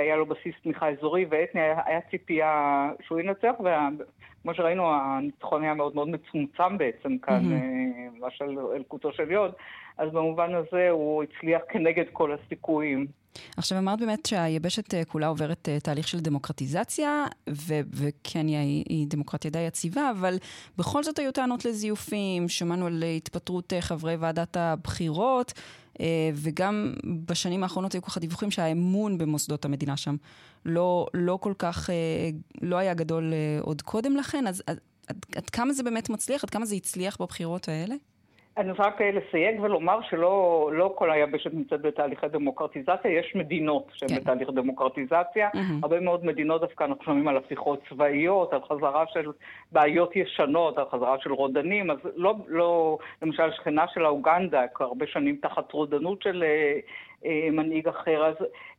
[0.00, 5.94] היה לו בסיס תמיכה אזורי ואתני, היה ציפייה שהוא ינצח, וכמו שראינו, הניצחון היה מאוד
[5.94, 8.20] מאוד מצומצם בעצם כאן, mm-hmm.
[8.20, 9.52] ממש על אלקוטו של יוד,
[9.98, 13.19] אז במובן הזה הוא הצליח כנגד כל הסיכויים.
[13.56, 19.06] עכשיו אמרת באמת שהיבשת אה, כולה עוברת אה, תהליך של דמוקרטיזציה, ו- וקניה היא, היא
[19.08, 20.38] דמוקרטיה די יציבה, אבל
[20.78, 25.52] בכל זאת היו טענות לזיופים, שמענו על התפטרות חברי ועדת הבחירות,
[26.34, 26.94] וגם
[27.26, 30.16] בשנים האחרונות היו ככה דיווחים שהאמון במוסדות המדינה שם
[30.64, 31.90] לא, לא כל כך,
[32.62, 34.80] לא היה גדול עוד קודם לכן, אז עד,
[35.36, 36.44] עד כמה זה באמת מצליח?
[36.44, 37.94] עד כמה זה הצליח בבחירות האלה?
[38.60, 44.08] אני רוצה רק לסייג ולומר שלא לא כל היבשת נמצאת בתהליכי דמוקרטיזציה, יש מדינות שהן
[44.08, 44.16] כן.
[44.16, 45.48] בתהליך דמוקרטיזציה.
[45.48, 45.58] Mm-hmm.
[45.82, 49.30] הרבה מאוד מדינות דווקא אנחנו שומעים על הפיכות צבאיות, על חזרה של
[49.72, 55.06] בעיות ישנות, על חזרה של רודנים, אז לא, לא למשל שכנה של האוגנדה, כבר הרבה
[55.06, 56.78] שנים תחת רודנות של אה,
[57.24, 58.26] אה, מנהיג אחר.
[58.26, 58.34] אז,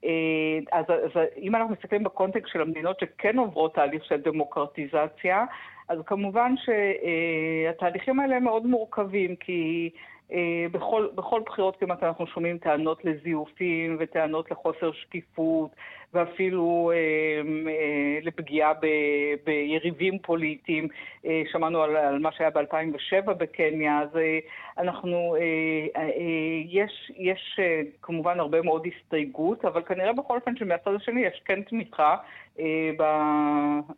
[0.06, 5.46] אה, אז, אז אם אנחנו מסתכלים בקונטקסט של המדינות שכן עוברות תהליך של דמוקרטיזציה,
[5.92, 9.90] אז כמובן שהתהליכים האלה הם מאוד מורכבים, כי
[10.32, 15.72] אה, בכל, בכל בחירות כמעט אנחנו שומעים טענות לזיופים וטענות לחוסר שקיפות
[16.14, 16.98] ואפילו אה,
[17.72, 18.88] אה, לפגיעה ב,
[19.46, 20.88] ביריבים פוליטיים.
[21.26, 24.10] אה, שמענו על, על מה שהיה ב-2007 בקניה, אז
[24.78, 25.36] אנחנו,
[26.66, 27.60] יש, יש
[28.02, 32.16] כמובן הרבה מאוד הסתייגות, אבל כנראה בכל אופן שמהצד השני יש כן תמיכה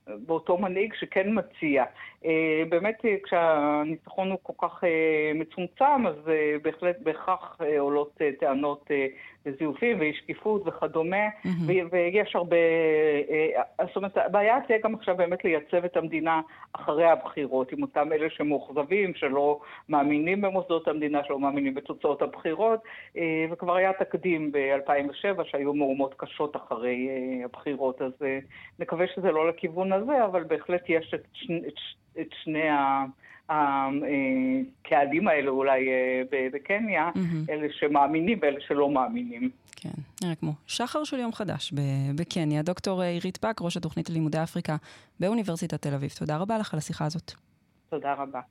[0.07, 1.83] באותו מנהיג שכן מציע.
[2.25, 4.83] אה, באמת, אה, כשהניצחון הוא כל כך
[5.35, 6.15] מצומצם, אז
[6.61, 8.89] בהחלט בהכרח עולות טענות
[9.45, 11.71] לזיופים ואי שקיפות וכדומה, mm-hmm.
[11.91, 12.57] ויש הרבה...
[13.87, 16.41] זאת אומרת, הבעיה תהיה גם עכשיו באמת לייצב את המדינה
[16.73, 22.79] אחרי הבחירות, עם אותם אלה שמאוכזבים, שלא מאמינים במוסדות המדינה, שלא מאמינים בתוצאות הבחירות,
[23.51, 27.09] וכבר היה תקדים ב-2007 שהיו מהומות קשות אחרי
[27.45, 28.11] הבחירות, אז
[28.79, 31.73] נקווה שזה לא לכיוון הזה, אבל בהחלט יש את, שני, את,
[32.19, 32.69] את שני
[33.49, 36.21] הקהלים האלה אולי אה,
[36.53, 37.51] בקניה, mm-hmm.
[37.51, 39.49] אלה שמאמינים ואלה שלא מאמינים.
[39.75, 39.89] כן,
[40.23, 41.73] נראה כמו שחר של יום חדש
[42.15, 42.61] בקניה.
[42.61, 44.75] דוקטור עירית פק, ראש התוכנית ללימודי אפריקה
[45.19, 46.11] באוניברסיטת תל אביב.
[46.19, 47.31] תודה רבה לך על השיחה הזאת.
[47.89, 48.41] תודה רבה.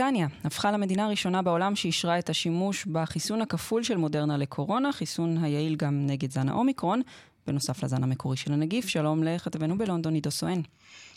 [0.00, 5.76] בריטניה הפכה למדינה הראשונה בעולם שאישרה את השימוש בחיסון הכפול של מודרנה לקורונה, חיסון היעיל
[5.76, 7.02] גם נגד זן האומיקרון,
[7.46, 8.88] בנוסף לזן המקורי של הנגיף.
[8.88, 10.60] שלום לכתבנו בלונדון, עידו סואן.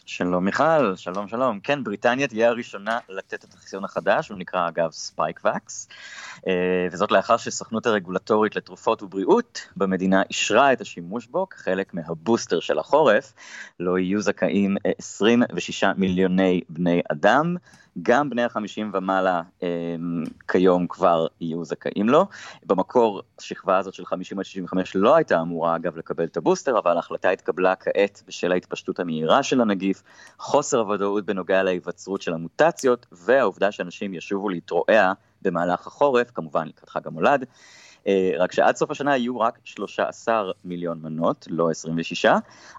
[0.06, 1.60] שלום מיכל, שלום שלום.
[1.60, 5.88] כן, בריטניה תהיה הראשונה לתת את החיסון החדש, הוא נקרא אגב Spikevax,
[6.48, 12.80] אה, וזאת לאחר שסוכנות הרגולטורית לתרופות ובריאות במדינה אישרה את השימוש בו כחלק מהבוסטר של
[12.80, 13.34] החורף,
[13.80, 17.56] לו יהיו זכאים 26 מיליוני בני אדם.
[18.02, 19.68] גם בני החמישים ומעלה אה,
[20.48, 22.26] כיום כבר יהיו זכאים לו.
[22.66, 26.96] במקור השכבה הזאת של 50 עד 65 לא הייתה אמורה אגב לקבל את הבוסטר, אבל
[26.96, 30.04] ההחלטה התקבלה כעת בשל ההתפשטות המהירה של הנגיף,
[30.40, 37.08] חוסר הוודאות בנוגע להיווצרות של המוטציות, והעובדה שאנשים ישובו להתרועע במהלך החורף, כמובן לקראת חג
[37.08, 37.46] המולד.
[38.08, 42.26] אה, רק שעד סוף השנה יהיו רק 13 מיליון מנות, לא 26,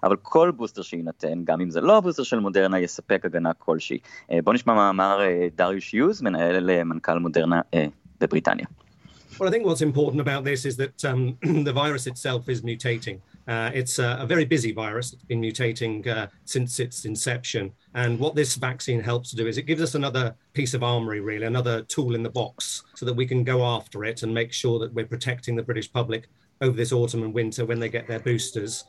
[0.03, 3.97] אבל כל בוסטר שיינתן, גם אם זה לא הבוסטר של מודרנה, יספק הגנה כלשהי.
[4.31, 7.61] אה, בואו נשמע מה אמר אה, דריוש יוז, מנהל מנכ"ל מודרנה
[8.21, 8.65] בבריטניה.
[9.37, 13.19] Well, I think what's important about this is that um, the virus itself is mutating.
[13.47, 15.11] Uh, it's a, a, very busy virus.
[15.11, 17.71] It's been mutating uh, since its inception.
[17.95, 21.19] And what this vaccine helps to do is it gives us another piece of armory,
[21.19, 24.53] really, another tool in the box, so that we can go after it and make
[24.53, 26.27] sure that we're protecting the British public
[26.61, 28.85] over this autumn and winter when they get their boosters.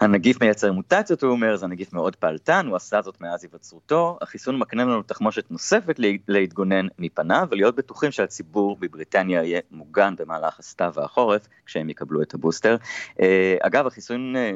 [0.00, 4.18] הנגיף מייצר מוטציות, הוא אומר, זה נגיף מאוד פעלתן, הוא עשה זאת מאז היווצרותו.
[4.22, 10.92] החיסון מקנה לנו תחמושת נוספת להתגונן מפניו, ולהיות בטוחים שהציבור בבריטניה יהיה מוגן במהלך הסתיו
[10.94, 12.76] והחורף, כשהם יקבלו את הבוסטר.
[13.20, 14.50] אה, אגב, החיסון אה,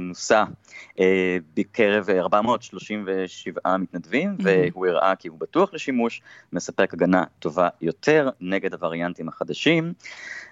[0.00, 0.44] נוסה
[1.00, 4.44] אה, בקרב 437 מתנדבים, mm-hmm.
[4.72, 9.92] והוא הראה כי הוא בטוח לשימוש, מספק הגנה טובה יותר נגד הווריאנטים החדשים.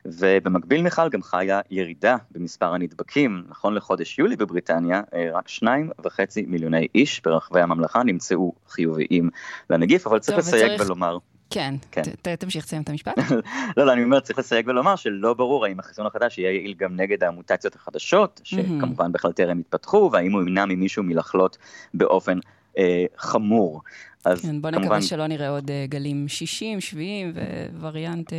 [0.05, 3.45] ובמקביל מיכל גם חיה ירידה במספר הנדבקים.
[3.49, 9.31] נכון לחודש יולי בבריטניה, אה, רק שניים וחצי מיליוני איש ברחבי הממלכה נמצאו חיוביים
[9.71, 11.19] לנגיף, אבל צריך לסייג ולומר.
[11.51, 12.03] כן, כן.
[12.39, 13.19] תמשיך לסיים את המשפט.
[13.77, 16.97] לא, לא, אני אומר, צריך לסייג ולומר שלא ברור האם החיסון החדש יהיה יעיל גם
[16.97, 21.59] נגד המוטציות החדשות, שכמובן בכלל טרם התפתחו, והאם הוא ימנע ממישהו מלחלות
[21.95, 22.39] באופן
[22.79, 23.81] אה, חמור.
[24.25, 24.85] אז כן, בוא כמובן...
[24.85, 27.33] נקווה שלא נראה עוד uh, גלים 60, 70
[27.81, 28.31] ווריאנט...
[28.31, 28.35] Uh,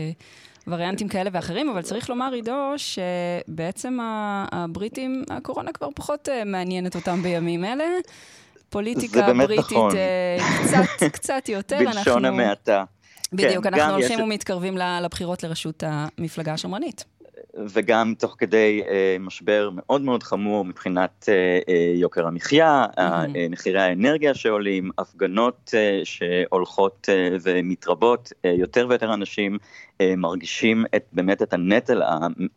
[0.67, 3.97] וריאנטים כאלה ואחרים, אבל צריך לומר, עידו, שבעצם
[4.51, 7.85] הבריטים, הקורונה כבר פחות uh, מעניינת אותם בימים אלה.
[8.69, 9.91] פוליטיקה בריטית נכון.
[9.91, 11.77] uh, קצת, קצת יותר.
[11.77, 12.27] בלשון אנחנו...
[12.27, 12.83] המעטה.
[13.33, 14.25] בדיוק, כן, אנחנו הולכים יש...
[14.25, 17.05] ומתקרבים לבחירות לראשות המפלגה השמרנית.
[17.55, 22.99] וגם תוך כדי אה, משבר מאוד מאוד חמור מבחינת אה, אה, יוקר המחיה, mm-hmm.
[22.99, 29.57] אה, מחירי האנרגיה שעולים, הפגנות אה, שהולכות אה, ומתרבות, אה, יותר ויותר אנשים
[30.01, 32.01] אה, מרגישים את, באמת את הנטל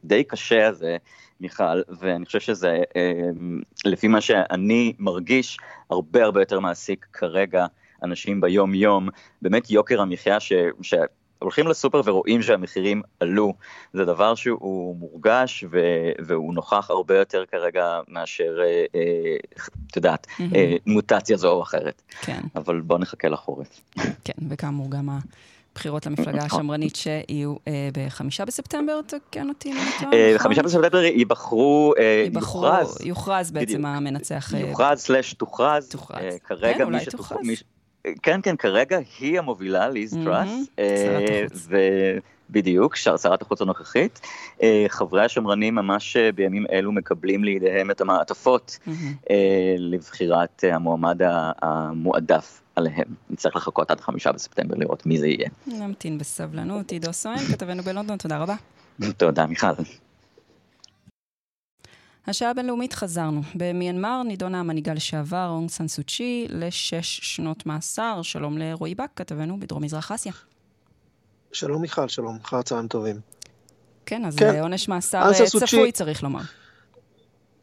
[0.04, 0.96] הדי קשה הזה.
[1.40, 3.30] מיכל, ואני חושב שזה, אה,
[3.84, 5.58] לפי מה שאני מרגיש,
[5.90, 7.66] הרבה הרבה יותר מעסיק כרגע
[8.02, 9.08] אנשים ביום יום,
[9.42, 10.52] באמת יוקר המחיה ש...
[10.82, 10.94] ש...
[11.38, 13.54] הולכים לסופר ורואים שהמחירים עלו,
[13.92, 19.36] זה דבר שהוא מורגש ו- והוא נוכח הרבה יותר כרגע מאשר, אה, אה,
[19.90, 20.42] את יודעת, mm-hmm.
[20.54, 22.02] אה, מוטציה זו או אחרת.
[22.20, 22.40] כן.
[22.56, 23.80] אבל בואו נחכה לחורף.
[24.24, 25.08] כן, וכאמור גם
[25.72, 26.60] הבחירות למפלגה נכון.
[26.60, 30.12] השמרנית שיהיו אה, בחמישה בספטמבר, תקן אותי אם אני טועה.
[30.12, 32.98] אה, בחמישה בספטמבר ייבחרו, אה, יוכרז.
[33.04, 33.86] יוכרז בעצם.
[33.86, 34.54] המנצח.
[34.54, 35.88] אה, יוכרז סלאש תוכרז.
[35.88, 36.18] תוכרז.
[36.20, 37.38] אה, כרגע כן, מי שתוכרז.
[38.22, 40.48] כן, כן, כרגע היא המובילה, ליז טראס.
[40.78, 42.18] אה,
[42.50, 44.20] בדיוק, שרת החוץ הנוכחית.
[44.62, 48.78] אה, חברי השמרנים ממש אה, בימים אלו מקבלים לידיהם את המעטפות
[49.78, 51.20] לבחירת המועמד
[51.62, 53.14] המועדף עליהם.
[53.30, 55.48] נצטרך לחכות עד חמישה בספטמבר לראות מי זה יהיה.
[55.66, 56.92] נמתין בסבלנות.
[56.92, 58.54] עידו סואן, כתבנו בלונדון, תודה רבה.
[59.16, 59.66] תודה, מיכל.
[62.26, 63.40] השעה הבינלאומית חזרנו.
[63.54, 68.22] במיינמר נידונה המנהיגה לשעבר, אונג סן סוצ'י, לשש שנות מאסר.
[68.22, 70.32] שלום לרועי בק, כתבנו בדרום מזרח אסיה.
[71.52, 73.20] שלום מיכל, שלום, אחר צהריים טובים.
[74.06, 74.60] כן, אז כן.
[74.60, 75.92] עונש מאסר אה, צפוי, סוצ'י...
[75.92, 76.40] צריך לומר.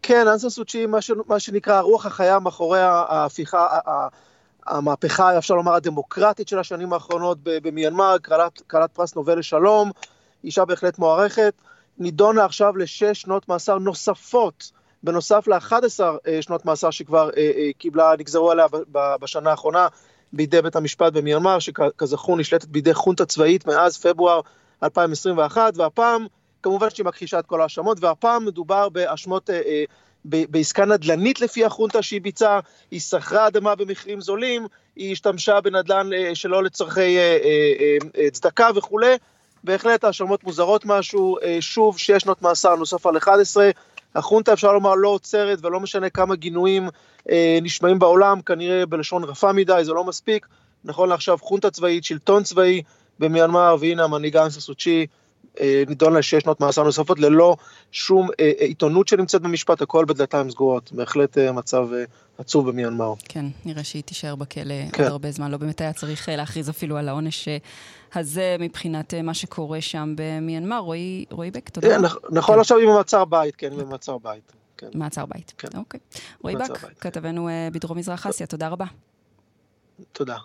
[0.01, 1.11] כן, אנסה סוצ'י, מה, ש...
[1.27, 3.79] מה שנקרא הרוח החיה מאחורי ההפיכה,
[4.65, 8.15] המהפכה, אפשר לומר, הדמוקרטית של השנים האחרונות במיינמר,
[8.67, 9.91] קהלת פרס נובל לשלום,
[10.43, 11.53] אישה בהחלט מוערכת.
[11.97, 14.71] נידונה עכשיו לשש שנות מאסר נוספות,
[15.03, 15.73] בנוסף ל-11
[16.27, 18.65] אה, שנות מאסר שכבר אה, אה, קיבלה, נגזרו עליה
[19.21, 19.87] בשנה האחרונה
[20.33, 24.41] בידי בית המשפט במיינמר, שכזכור נשלטת בידי חונטה צבאית מאז פברואר
[24.83, 26.25] 2021, והפעם,
[26.63, 29.49] כמובן שהיא מכחישה את כל ההאשמות, והפעם מדובר בהאשמות...
[30.25, 32.59] בעסקה נדל"נית לפי החונטה שהיא ביצעה,
[32.91, 37.17] היא שכרה אדמה במחירים זולים, היא השתמשה בנדל"ן שלא לצורכי
[38.31, 39.15] צדקה וכולי,
[39.63, 43.69] בהחלט האשמות מוזרות משהו, אה, שוב שש שנות מאסר נוסף על 11,
[44.15, 46.89] החונטה אפשר לומר לא עוצרת ולא משנה כמה גינויים
[47.29, 50.47] אה, נשמעים בעולם, כנראה בלשון רפה מדי, זה לא מספיק,
[50.83, 52.81] נכון לעכשיו חונטה צבאית, שלטון צבאי
[53.19, 55.07] במיינמר, והנה המנהיגה אנסה סוצ'י
[55.87, 57.55] נידון לשש שנות מאסר נוספות ללא
[57.91, 61.87] שום אה, אה, עיתונות שנמצאת במשפט, הכל בדלתיים סגורות, בהחלט מצב
[62.37, 63.13] עצוב במיינמר.
[63.29, 65.03] כן, נראה שהיא תישאר בכלא כן.
[65.03, 67.47] עוד הרבה זמן, לא באמת היה צריך להכריז אפילו על העונש
[68.13, 70.79] הזה מבחינת מה שקורה שם במיינמר.
[70.79, 71.87] רועי, רועי בק, תודה.
[71.89, 72.01] כן,
[72.31, 72.59] נכון כן.
[72.59, 74.51] עכשיו היא במעצר בית, כן, היא במעצר בית.
[74.77, 74.87] כן.
[74.93, 75.67] מעצר בית, כן.
[75.77, 75.99] אוקיי.
[76.41, 77.73] רועי בק, בית, כתבנו כן.
[77.73, 78.85] בדרום מזרח אסיה, תודה רבה.
[80.11, 80.37] תודה.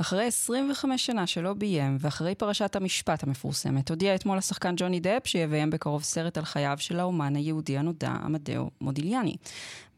[0.00, 5.70] אחרי 25 שנה שלא ביים, ואחרי פרשת המשפט המפורסמת, הודיע אתמול השחקן ג'וני דפ שיביים
[5.70, 9.36] בקרוב סרט על חייו של האומן היהודי הנודע, עמדאו מודיליאני.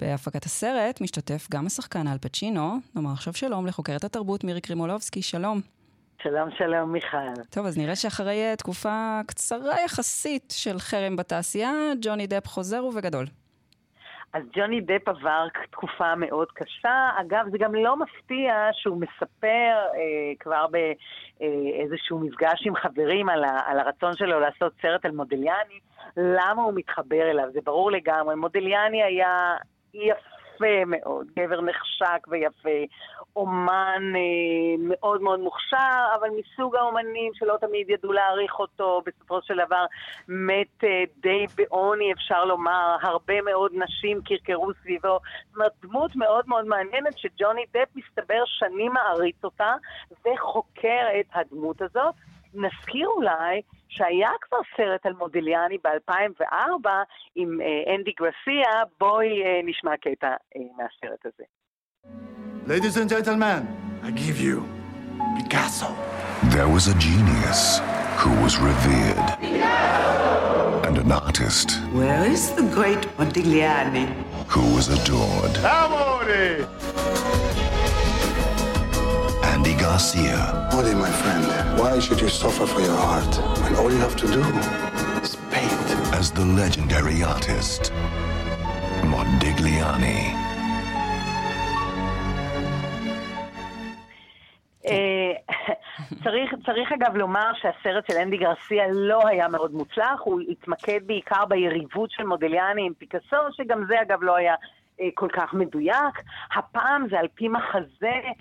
[0.00, 2.78] בהפקת הסרט משתתף גם השחקן אל פצ'ינו.
[2.94, 5.60] נאמר עכשיו שלום לחוקרת התרבות מירי קרימולובסקי, שלום.
[6.22, 7.42] שלום, שלום, מיכל.
[7.50, 11.72] טוב, אז נראה שאחרי תקופה קצרה יחסית של חרם בתעשייה,
[12.02, 13.26] ג'וני דפ חוזר ובגדול.
[14.32, 17.10] אז ג'וני דפ עבר תקופה מאוד קשה.
[17.20, 23.60] אגב, זה גם לא מפתיע שהוא מספר אה, כבר באיזשהו מפגש עם חברים על, ה,
[23.66, 25.80] על הרצון שלו לעשות סרט על מודליאני,
[26.16, 28.34] למה הוא מתחבר אליו, זה ברור לגמרי.
[28.34, 29.56] מודליאני היה
[29.94, 30.39] יפה
[30.86, 32.84] מאוד, גבר נחשק ויפה.
[33.36, 39.54] אומן אה, מאוד מאוד מוכשר, אבל מסוג האומנים שלא תמיד ידעו להעריך אותו, בסופו של
[39.66, 39.84] דבר
[40.28, 45.18] מת אה, די בעוני, אפשר לומר, הרבה מאוד נשים קרקרו סביבו.
[45.48, 49.74] זאת אומרת, דמות מאוד מאוד מעניינת שג'וני דפ מסתבר שנים מעריץ אותה
[50.26, 52.14] וחוקר את הדמות הזאת.
[52.54, 56.88] נזכיר אולי שהיה כבר סרט על מודיליאני ב-2004
[57.34, 61.44] עם אה, אנדי גרסיה, בואי אה, נשמע קטע אה, מהסרט הזה.
[62.66, 63.60] Ladies and gentlemen,
[64.02, 64.56] I give you
[65.36, 65.90] Picasso.
[66.54, 67.80] There was a genius
[68.20, 69.26] who was revered.
[69.40, 70.00] Picasso!
[71.00, 71.72] an artist.
[71.92, 74.06] Where is the great Modigliani?
[74.48, 75.56] Who was adored.
[75.64, 77.59] Amore!
[79.60, 80.70] Andy Garcia.
[80.72, 81.44] Modi, my friend,
[81.78, 84.42] why should you suffer for your art when all you have to do
[85.20, 85.88] is paint?
[86.18, 87.92] As the legendary artist,
[89.12, 90.20] Modigliani.
[96.24, 101.44] צריך, צריך אגב לומר שהסרט של אנדי גרסיה לא היה מאוד מוצלח, הוא התמקד בעיקר
[101.44, 104.54] ביריבות של מודליאני עם פיקאסו, שגם זה אגב לא היה
[105.00, 106.22] אה, כל כך מדויק.
[106.56, 108.32] הפעם זה על פי מחזה אה,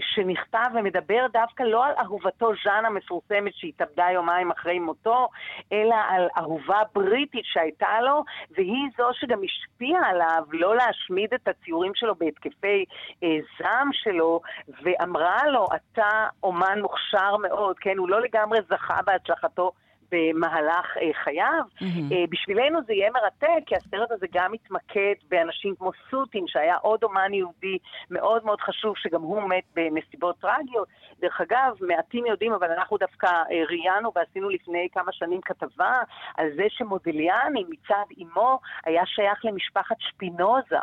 [0.00, 5.28] שנכתב ומדבר דווקא לא על אהובתו ז'אן המפורסמת שהתאבדה יומיים אחרי מותו,
[5.72, 11.92] אלא על אהובה בריטית שהייתה לו, והיא זו שגם השפיעה עליו לא להשמיד את הציורים
[11.94, 12.84] שלו בהתקפי
[13.22, 14.40] אה, זעם שלו,
[14.82, 17.98] ואמרה לו, אתה אומן מוכשר מאוד, כן?
[17.98, 19.72] הוא לא לגמרי זכה בהצלחתו.
[20.10, 21.62] במהלך אה, חייו.
[21.78, 22.12] Mm-hmm.
[22.12, 27.02] אה, בשבילנו זה יהיה מרתק, כי הסרט הזה גם מתמקד באנשים כמו סוטין, שהיה עוד
[27.02, 27.78] אומן יהודי
[28.10, 30.88] מאוד מאוד חשוב, שגם הוא מת בנסיבות טרגיות.
[31.20, 36.02] דרך אגב, מעטים יודעים, אבל אנחנו דווקא אה, ראיינו ועשינו לפני כמה שנים כתבה
[36.36, 40.76] על זה שמודליאני מצד אמו היה שייך למשפחת שפינוזה,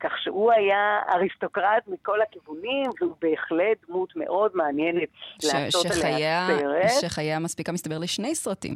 [0.00, 5.08] כך שהוא היה אריסטוקרט מכל הכיוונים, והוא בהחלט דמות מאוד מעניינת
[5.42, 7.10] ש- לעשות עליה סרט.
[7.10, 8.67] שחייה מספיקה, מסתבר, לשני סרטים.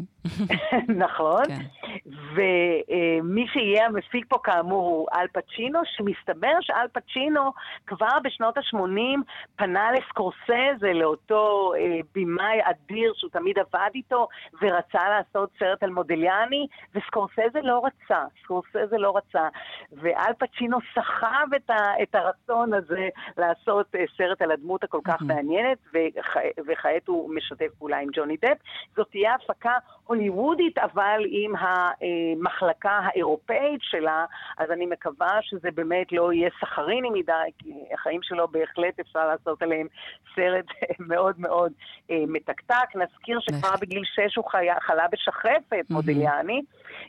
[1.04, 1.44] נכון.
[1.44, 1.62] כן.
[2.06, 7.52] ומי שיהיה המפיק פה כאמור הוא אל פצ'ינו, שמסתבר שאל פצ'ינו
[7.86, 9.20] כבר בשנות ה-80
[9.56, 14.28] פנה לסקורסזה, לאותו אה, במאי אדיר שהוא תמיד עבד איתו,
[14.62, 19.48] ורצה לעשות סרט על מודליאני, וסקורסזה לא רצה, סקורסזה לא רצה.
[19.92, 25.22] ואל פצ'ינו סחב את, ה, את הרצון הזה לעשות אה, סרט על הדמות הכל כך
[25.22, 26.36] מעניינת, וכ,
[26.66, 28.58] וכעת הוא משתף פעולה עם ג'וני דפ.
[28.96, 29.72] זאת תהיה הפקה
[30.12, 34.24] הוליוודית, אבל עם המחלקה האירופאית שלה,
[34.58, 39.62] אז אני מקווה שזה באמת לא יהיה סחריני מדי, כי החיים שלו בהחלט אפשר לעשות
[39.62, 39.86] עליהם
[40.34, 40.64] סרט
[41.10, 41.72] מאוד מאוד
[42.10, 42.88] אה, מתקתק.
[42.94, 46.62] נזכיר שכבר בגיל שש הוא חיה, חלה בשחפת, מודיליאני,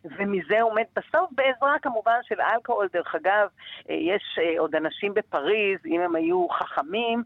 [0.05, 2.87] ומזה הוא מת בסוף בעזרה כמובן של אלכוהול.
[2.93, 3.47] דרך אגב,
[3.89, 7.23] אה, יש אה, עוד אנשים בפריז, אם הם היו חכמים,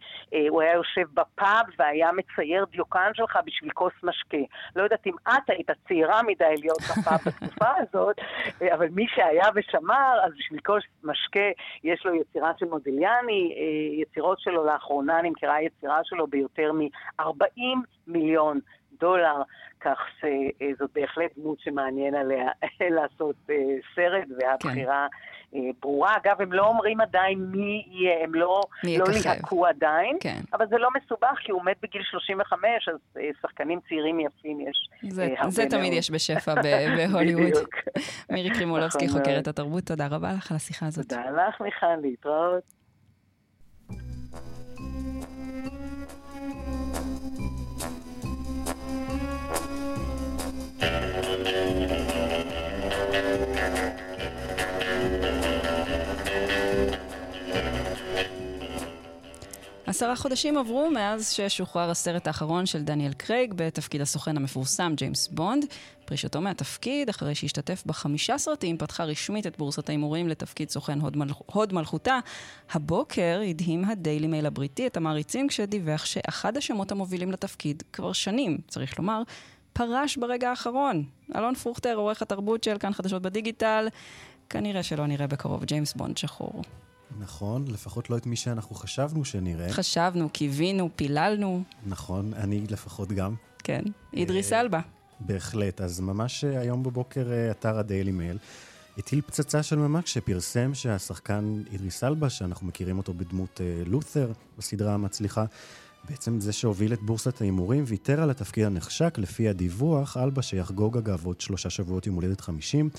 [0.49, 4.37] הוא היה יושב בפאב והיה מצייר דיוקן שלך בשביל כוס משקה.
[4.75, 8.15] לא יודעת אם את היית צעירה מדי להיות בפאב בתקופה הזאת,
[8.61, 11.49] אה, אבל מי שהיה ושמר, אז בשביל כוס משקה
[11.83, 17.61] יש לו יצירה של מודיליאני, אה, יצירות שלו לאחרונה נמכרה יצירה שלו ביותר מ-40
[18.07, 18.59] מיליון
[18.99, 19.41] דולר,
[19.81, 22.49] כך שזאת בהחלט דמות שמעניין עליה
[22.95, 23.35] לעשות
[23.95, 25.17] סרט, והבחירה כן.
[25.81, 26.15] ברורה.
[26.17, 30.39] אגב, הם לא אומרים עדיין מי יהיה, הם לא, לא ליהקו עדיין, כן.
[30.53, 35.23] אבל זה לא מסובך, כי הוא מת בגיל 35, אז שחקנים צעירים יפים יש זה,
[35.23, 35.49] הרבה מאוד.
[35.49, 36.53] זה תמיד יש בשפע
[36.97, 37.53] בהוליווד.
[38.29, 41.09] מירי קרימולובסקי, חוקרת התרבות, תודה רבה לך על השיחה הזאת.
[41.09, 42.76] תודה לך, מיכל, להתראות.
[59.87, 65.65] עשרה חודשים עברו מאז ששוחרר הסרט האחרון של דניאל קרייג בתפקיד הסוכן המפורסם ג'יימס בונד.
[66.05, 71.35] פרישתו מהתפקיד, אחרי שהשתתף בחמישה סרטים, פתחה רשמית את בורסת ההימורים לתפקיד סוכן הוד, מלכ...
[71.45, 72.19] הוד מלכותה.
[72.71, 78.99] הבוקר הדהים הדיילי מייל הבריטי את המעריצים כשדיווח שאחד השמות המובילים לתפקיד, כבר שנים, צריך
[78.99, 79.21] לומר,
[79.73, 81.03] פרש ברגע האחרון.
[81.35, 83.87] אלון פרוכטר, עורך התרבות של כאן חדשות בדיגיטל,
[84.49, 86.61] כנראה שלא נראה בקרוב ג'יימס בונד שחור.
[87.19, 89.73] נכון, לפחות לא את מי שאנחנו חשבנו שנראה.
[89.73, 91.63] חשבנו, קיווינו, פיללנו.
[91.85, 93.35] נכון, אני לפחות גם.
[93.63, 93.81] כן,
[94.13, 94.79] אידריס אלבה.
[95.19, 98.37] בהחלט, אז ממש היום בבוקר אתר הדיילי מייל
[98.97, 105.45] הטיל פצצה של ממש שפרסם שהשחקן אידריס אלבה, שאנחנו מכירים אותו בדמות לותר בסדרה המצליחה,
[106.09, 109.17] בעצם זה שהוביל את בורסת ההימורים ויתר על התפקיד הנחשק.
[109.17, 112.89] לפי הדיווח, אלבה שיחגוג אגב עוד שלושה שבועות עם הולדת 50,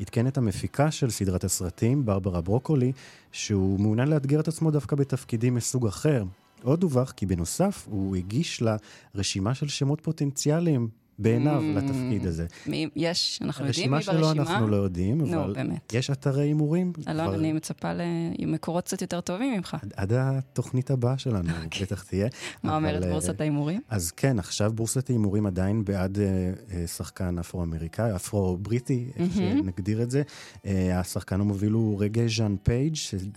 [0.00, 2.92] עדכן את המפיקה של סדרת הסרטים, ברברה ברוקולי,
[3.32, 6.24] שהוא מעוניין לאתגר את עצמו דווקא בתפקידים מסוג אחר.
[6.62, 8.76] עוד דווח כי בנוסף הוא הגיש לה
[9.14, 10.88] רשימה של שמות פוטנציאליים
[11.18, 12.46] בעיניו mm, לתפקיד הזה.
[12.66, 14.16] מי, יש, אנחנו יודעים מי ברשימה?
[14.16, 15.92] הרשימה שלו אנחנו לא יודעים, אבל נו, באמת.
[15.92, 16.92] יש אתרי הימורים.
[17.08, 17.34] אלון, כבר...
[17.34, 17.92] אני מצפה
[18.38, 19.76] למקורות קצת יותר טובים ממך.
[19.82, 21.80] עד, עד התוכנית הבאה שלנו, okay.
[21.82, 22.28] בטח תהיה.
[22.62, 23.80] מה אבל, אומרת בורסת ההימורים?
[23.88, 29.36] אז כן, עכשיו בורסת ההימורים עדיין בעד uh, שחקן אפרו-אמריקאי, אפרו-בריטי, איך mm-hmm.
[29.36, 30.22] שנגדיר את זה.
[30.56, 33.28] Uh, השחקן המוביל הוא רגע ז'אן פייג', ששיחק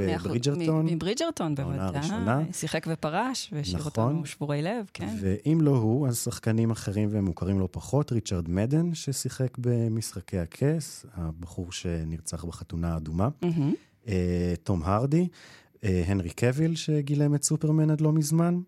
[0.00, 0.86] בברידג'רטון.
[0.86, 2.42] מברידג'רטון, בוודאי.
[2.52, 4.04] שיחק ופרש, והשאיר נכון.
[4.04, 5.16] אותנו שבורי לב, כן.
[5.20, 11.06] ואם לא הוא, אז שחקנים אחרים והם מוכרים לא פחות, ריצ'רד מדן, ששיחק במשחקי הכס,
[11.14, 14.06] הבחור שנרצח בחתונה האדומה, mm-hmm.
[14.62, 15.28] תום הרדי,
[15.82, 18.60] הנרי קאוויל, שגילם את סופרמן עד לא מזמן.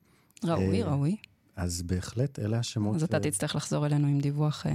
[0.44, 1.16] ראוי, ראוי.
[1.60, 2.96] אז בהחלט, אלה השמות.
[2.96, 4.66] אז אתה תצטרך לחזור אלינו עם דיווח.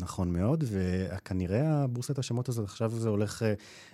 [0.00, 3.42] נכון מאוד, וכנראה הבורסת השמות הזאת עכשיו זה הולך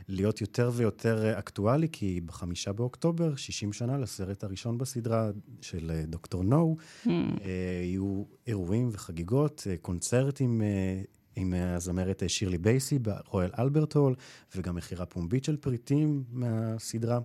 [0.09, 5.31] להיות יותר ויותר אקטואלי, כי בחמישה באוקטובר, 60 שנה לסרט הראשון בסדרה
[5.61, 7.09] של דוקטור נו, hmm.
[7.83, 10.63] יהיו אירועים וחגיגות, קונצרטים
[11.37, 14.15] עם הזמרת שירלי בייסי ברואל אלברט הול,
[14.57, 17.19] וגם מכירה פומבית של פריטים מהסדרה.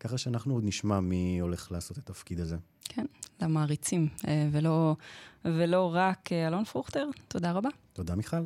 [0.00, 2.56] ככה שאנחנו עוד נשמע מי הולך לעשות את התפקיד הזה.
[2.84, 3.06] כן,
[3.40, 4.08] למעריצים,
[4.52, 4.96] ולא,
[5.44, 7.06] ולא רק אלון פרוכטר.
[7.28, 7.68] תודה רבה.
[7.92, 8.36] תודה, מיכל.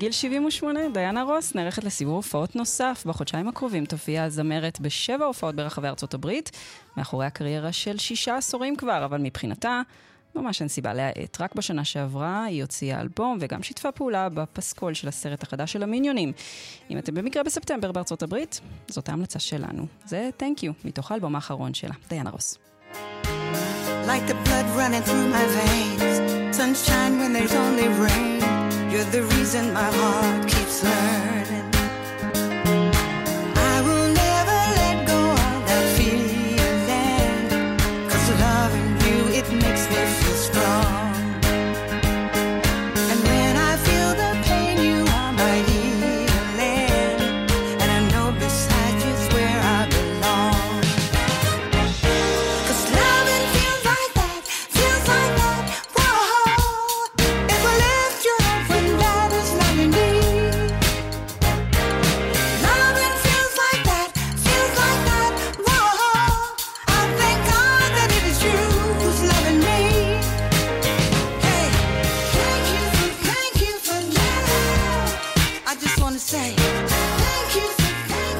[0.00, 3.02] בגיל 78, דיינה רוס נערכת לסיבוב הופעות נוסף.
[3.06, 6.50] בחודשיים הקרובים תופיע הזמרת בשבע הופעות ברחבי ארצות הברית,
[6.96, 9.82] מאחורי הקריירה של שישה עשורים כבר, אבל מבחינתה,
[10.34, 11.40] ממש אין סיבה להאט.
[11.40, 16.32] רק בשנה שעברה היא הוציאה אלבום וגם שיתפה פעולה בפסקול של הסרט החדש של המיניונים.
[16.90, 19.86] אם אתם במקרה בספטמבר בארצות הברית, זאת ההמלצה שלנו.
[20.06, 22.58] זה Thank You, מתוך האלבום האחרון שלה, דיינה רוס.
[24.06, 28.39] Like the blood running through my veins, sunshine when there's only rain.
[28.90, 31.59] You're the reason my heart keeps learning.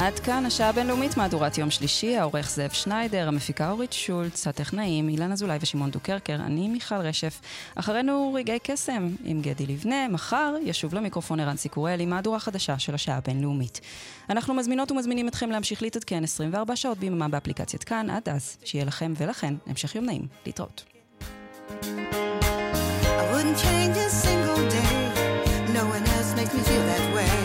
[0.00, 5.32] עד כאן השעה הבינלאומית, מהדורת יום שלישי, העורך זאב שניידר, המפיקה אורית שולץ, הטכנאים אילן
[5.32, 7.40] אזולאי ושמעון דוקרקר, אני מיכל רשף.
[7.74, 12.94] אחרינו רגעי קסם עם גדי לבנה, מחר ישוב למיקרופון ערן סיקורל עם מהדורה חדשה של
[12.94, 13.80] השעה הבינלאומית.
[14.30, 19.12] אנחנו מזמינות ומזמינים אתכם להמשיך להתעדכן 24 שעות ביממה באפליקציית כאן, עד אז, שיהיה לכם
[19.16, 20.26] ולכן המשך יום נעים.
[20.46, 20.84] להתראות.
[23.02, 24.94] I wouldn't change a single day.
[25.78, 27.39] No one else makes me feel that way.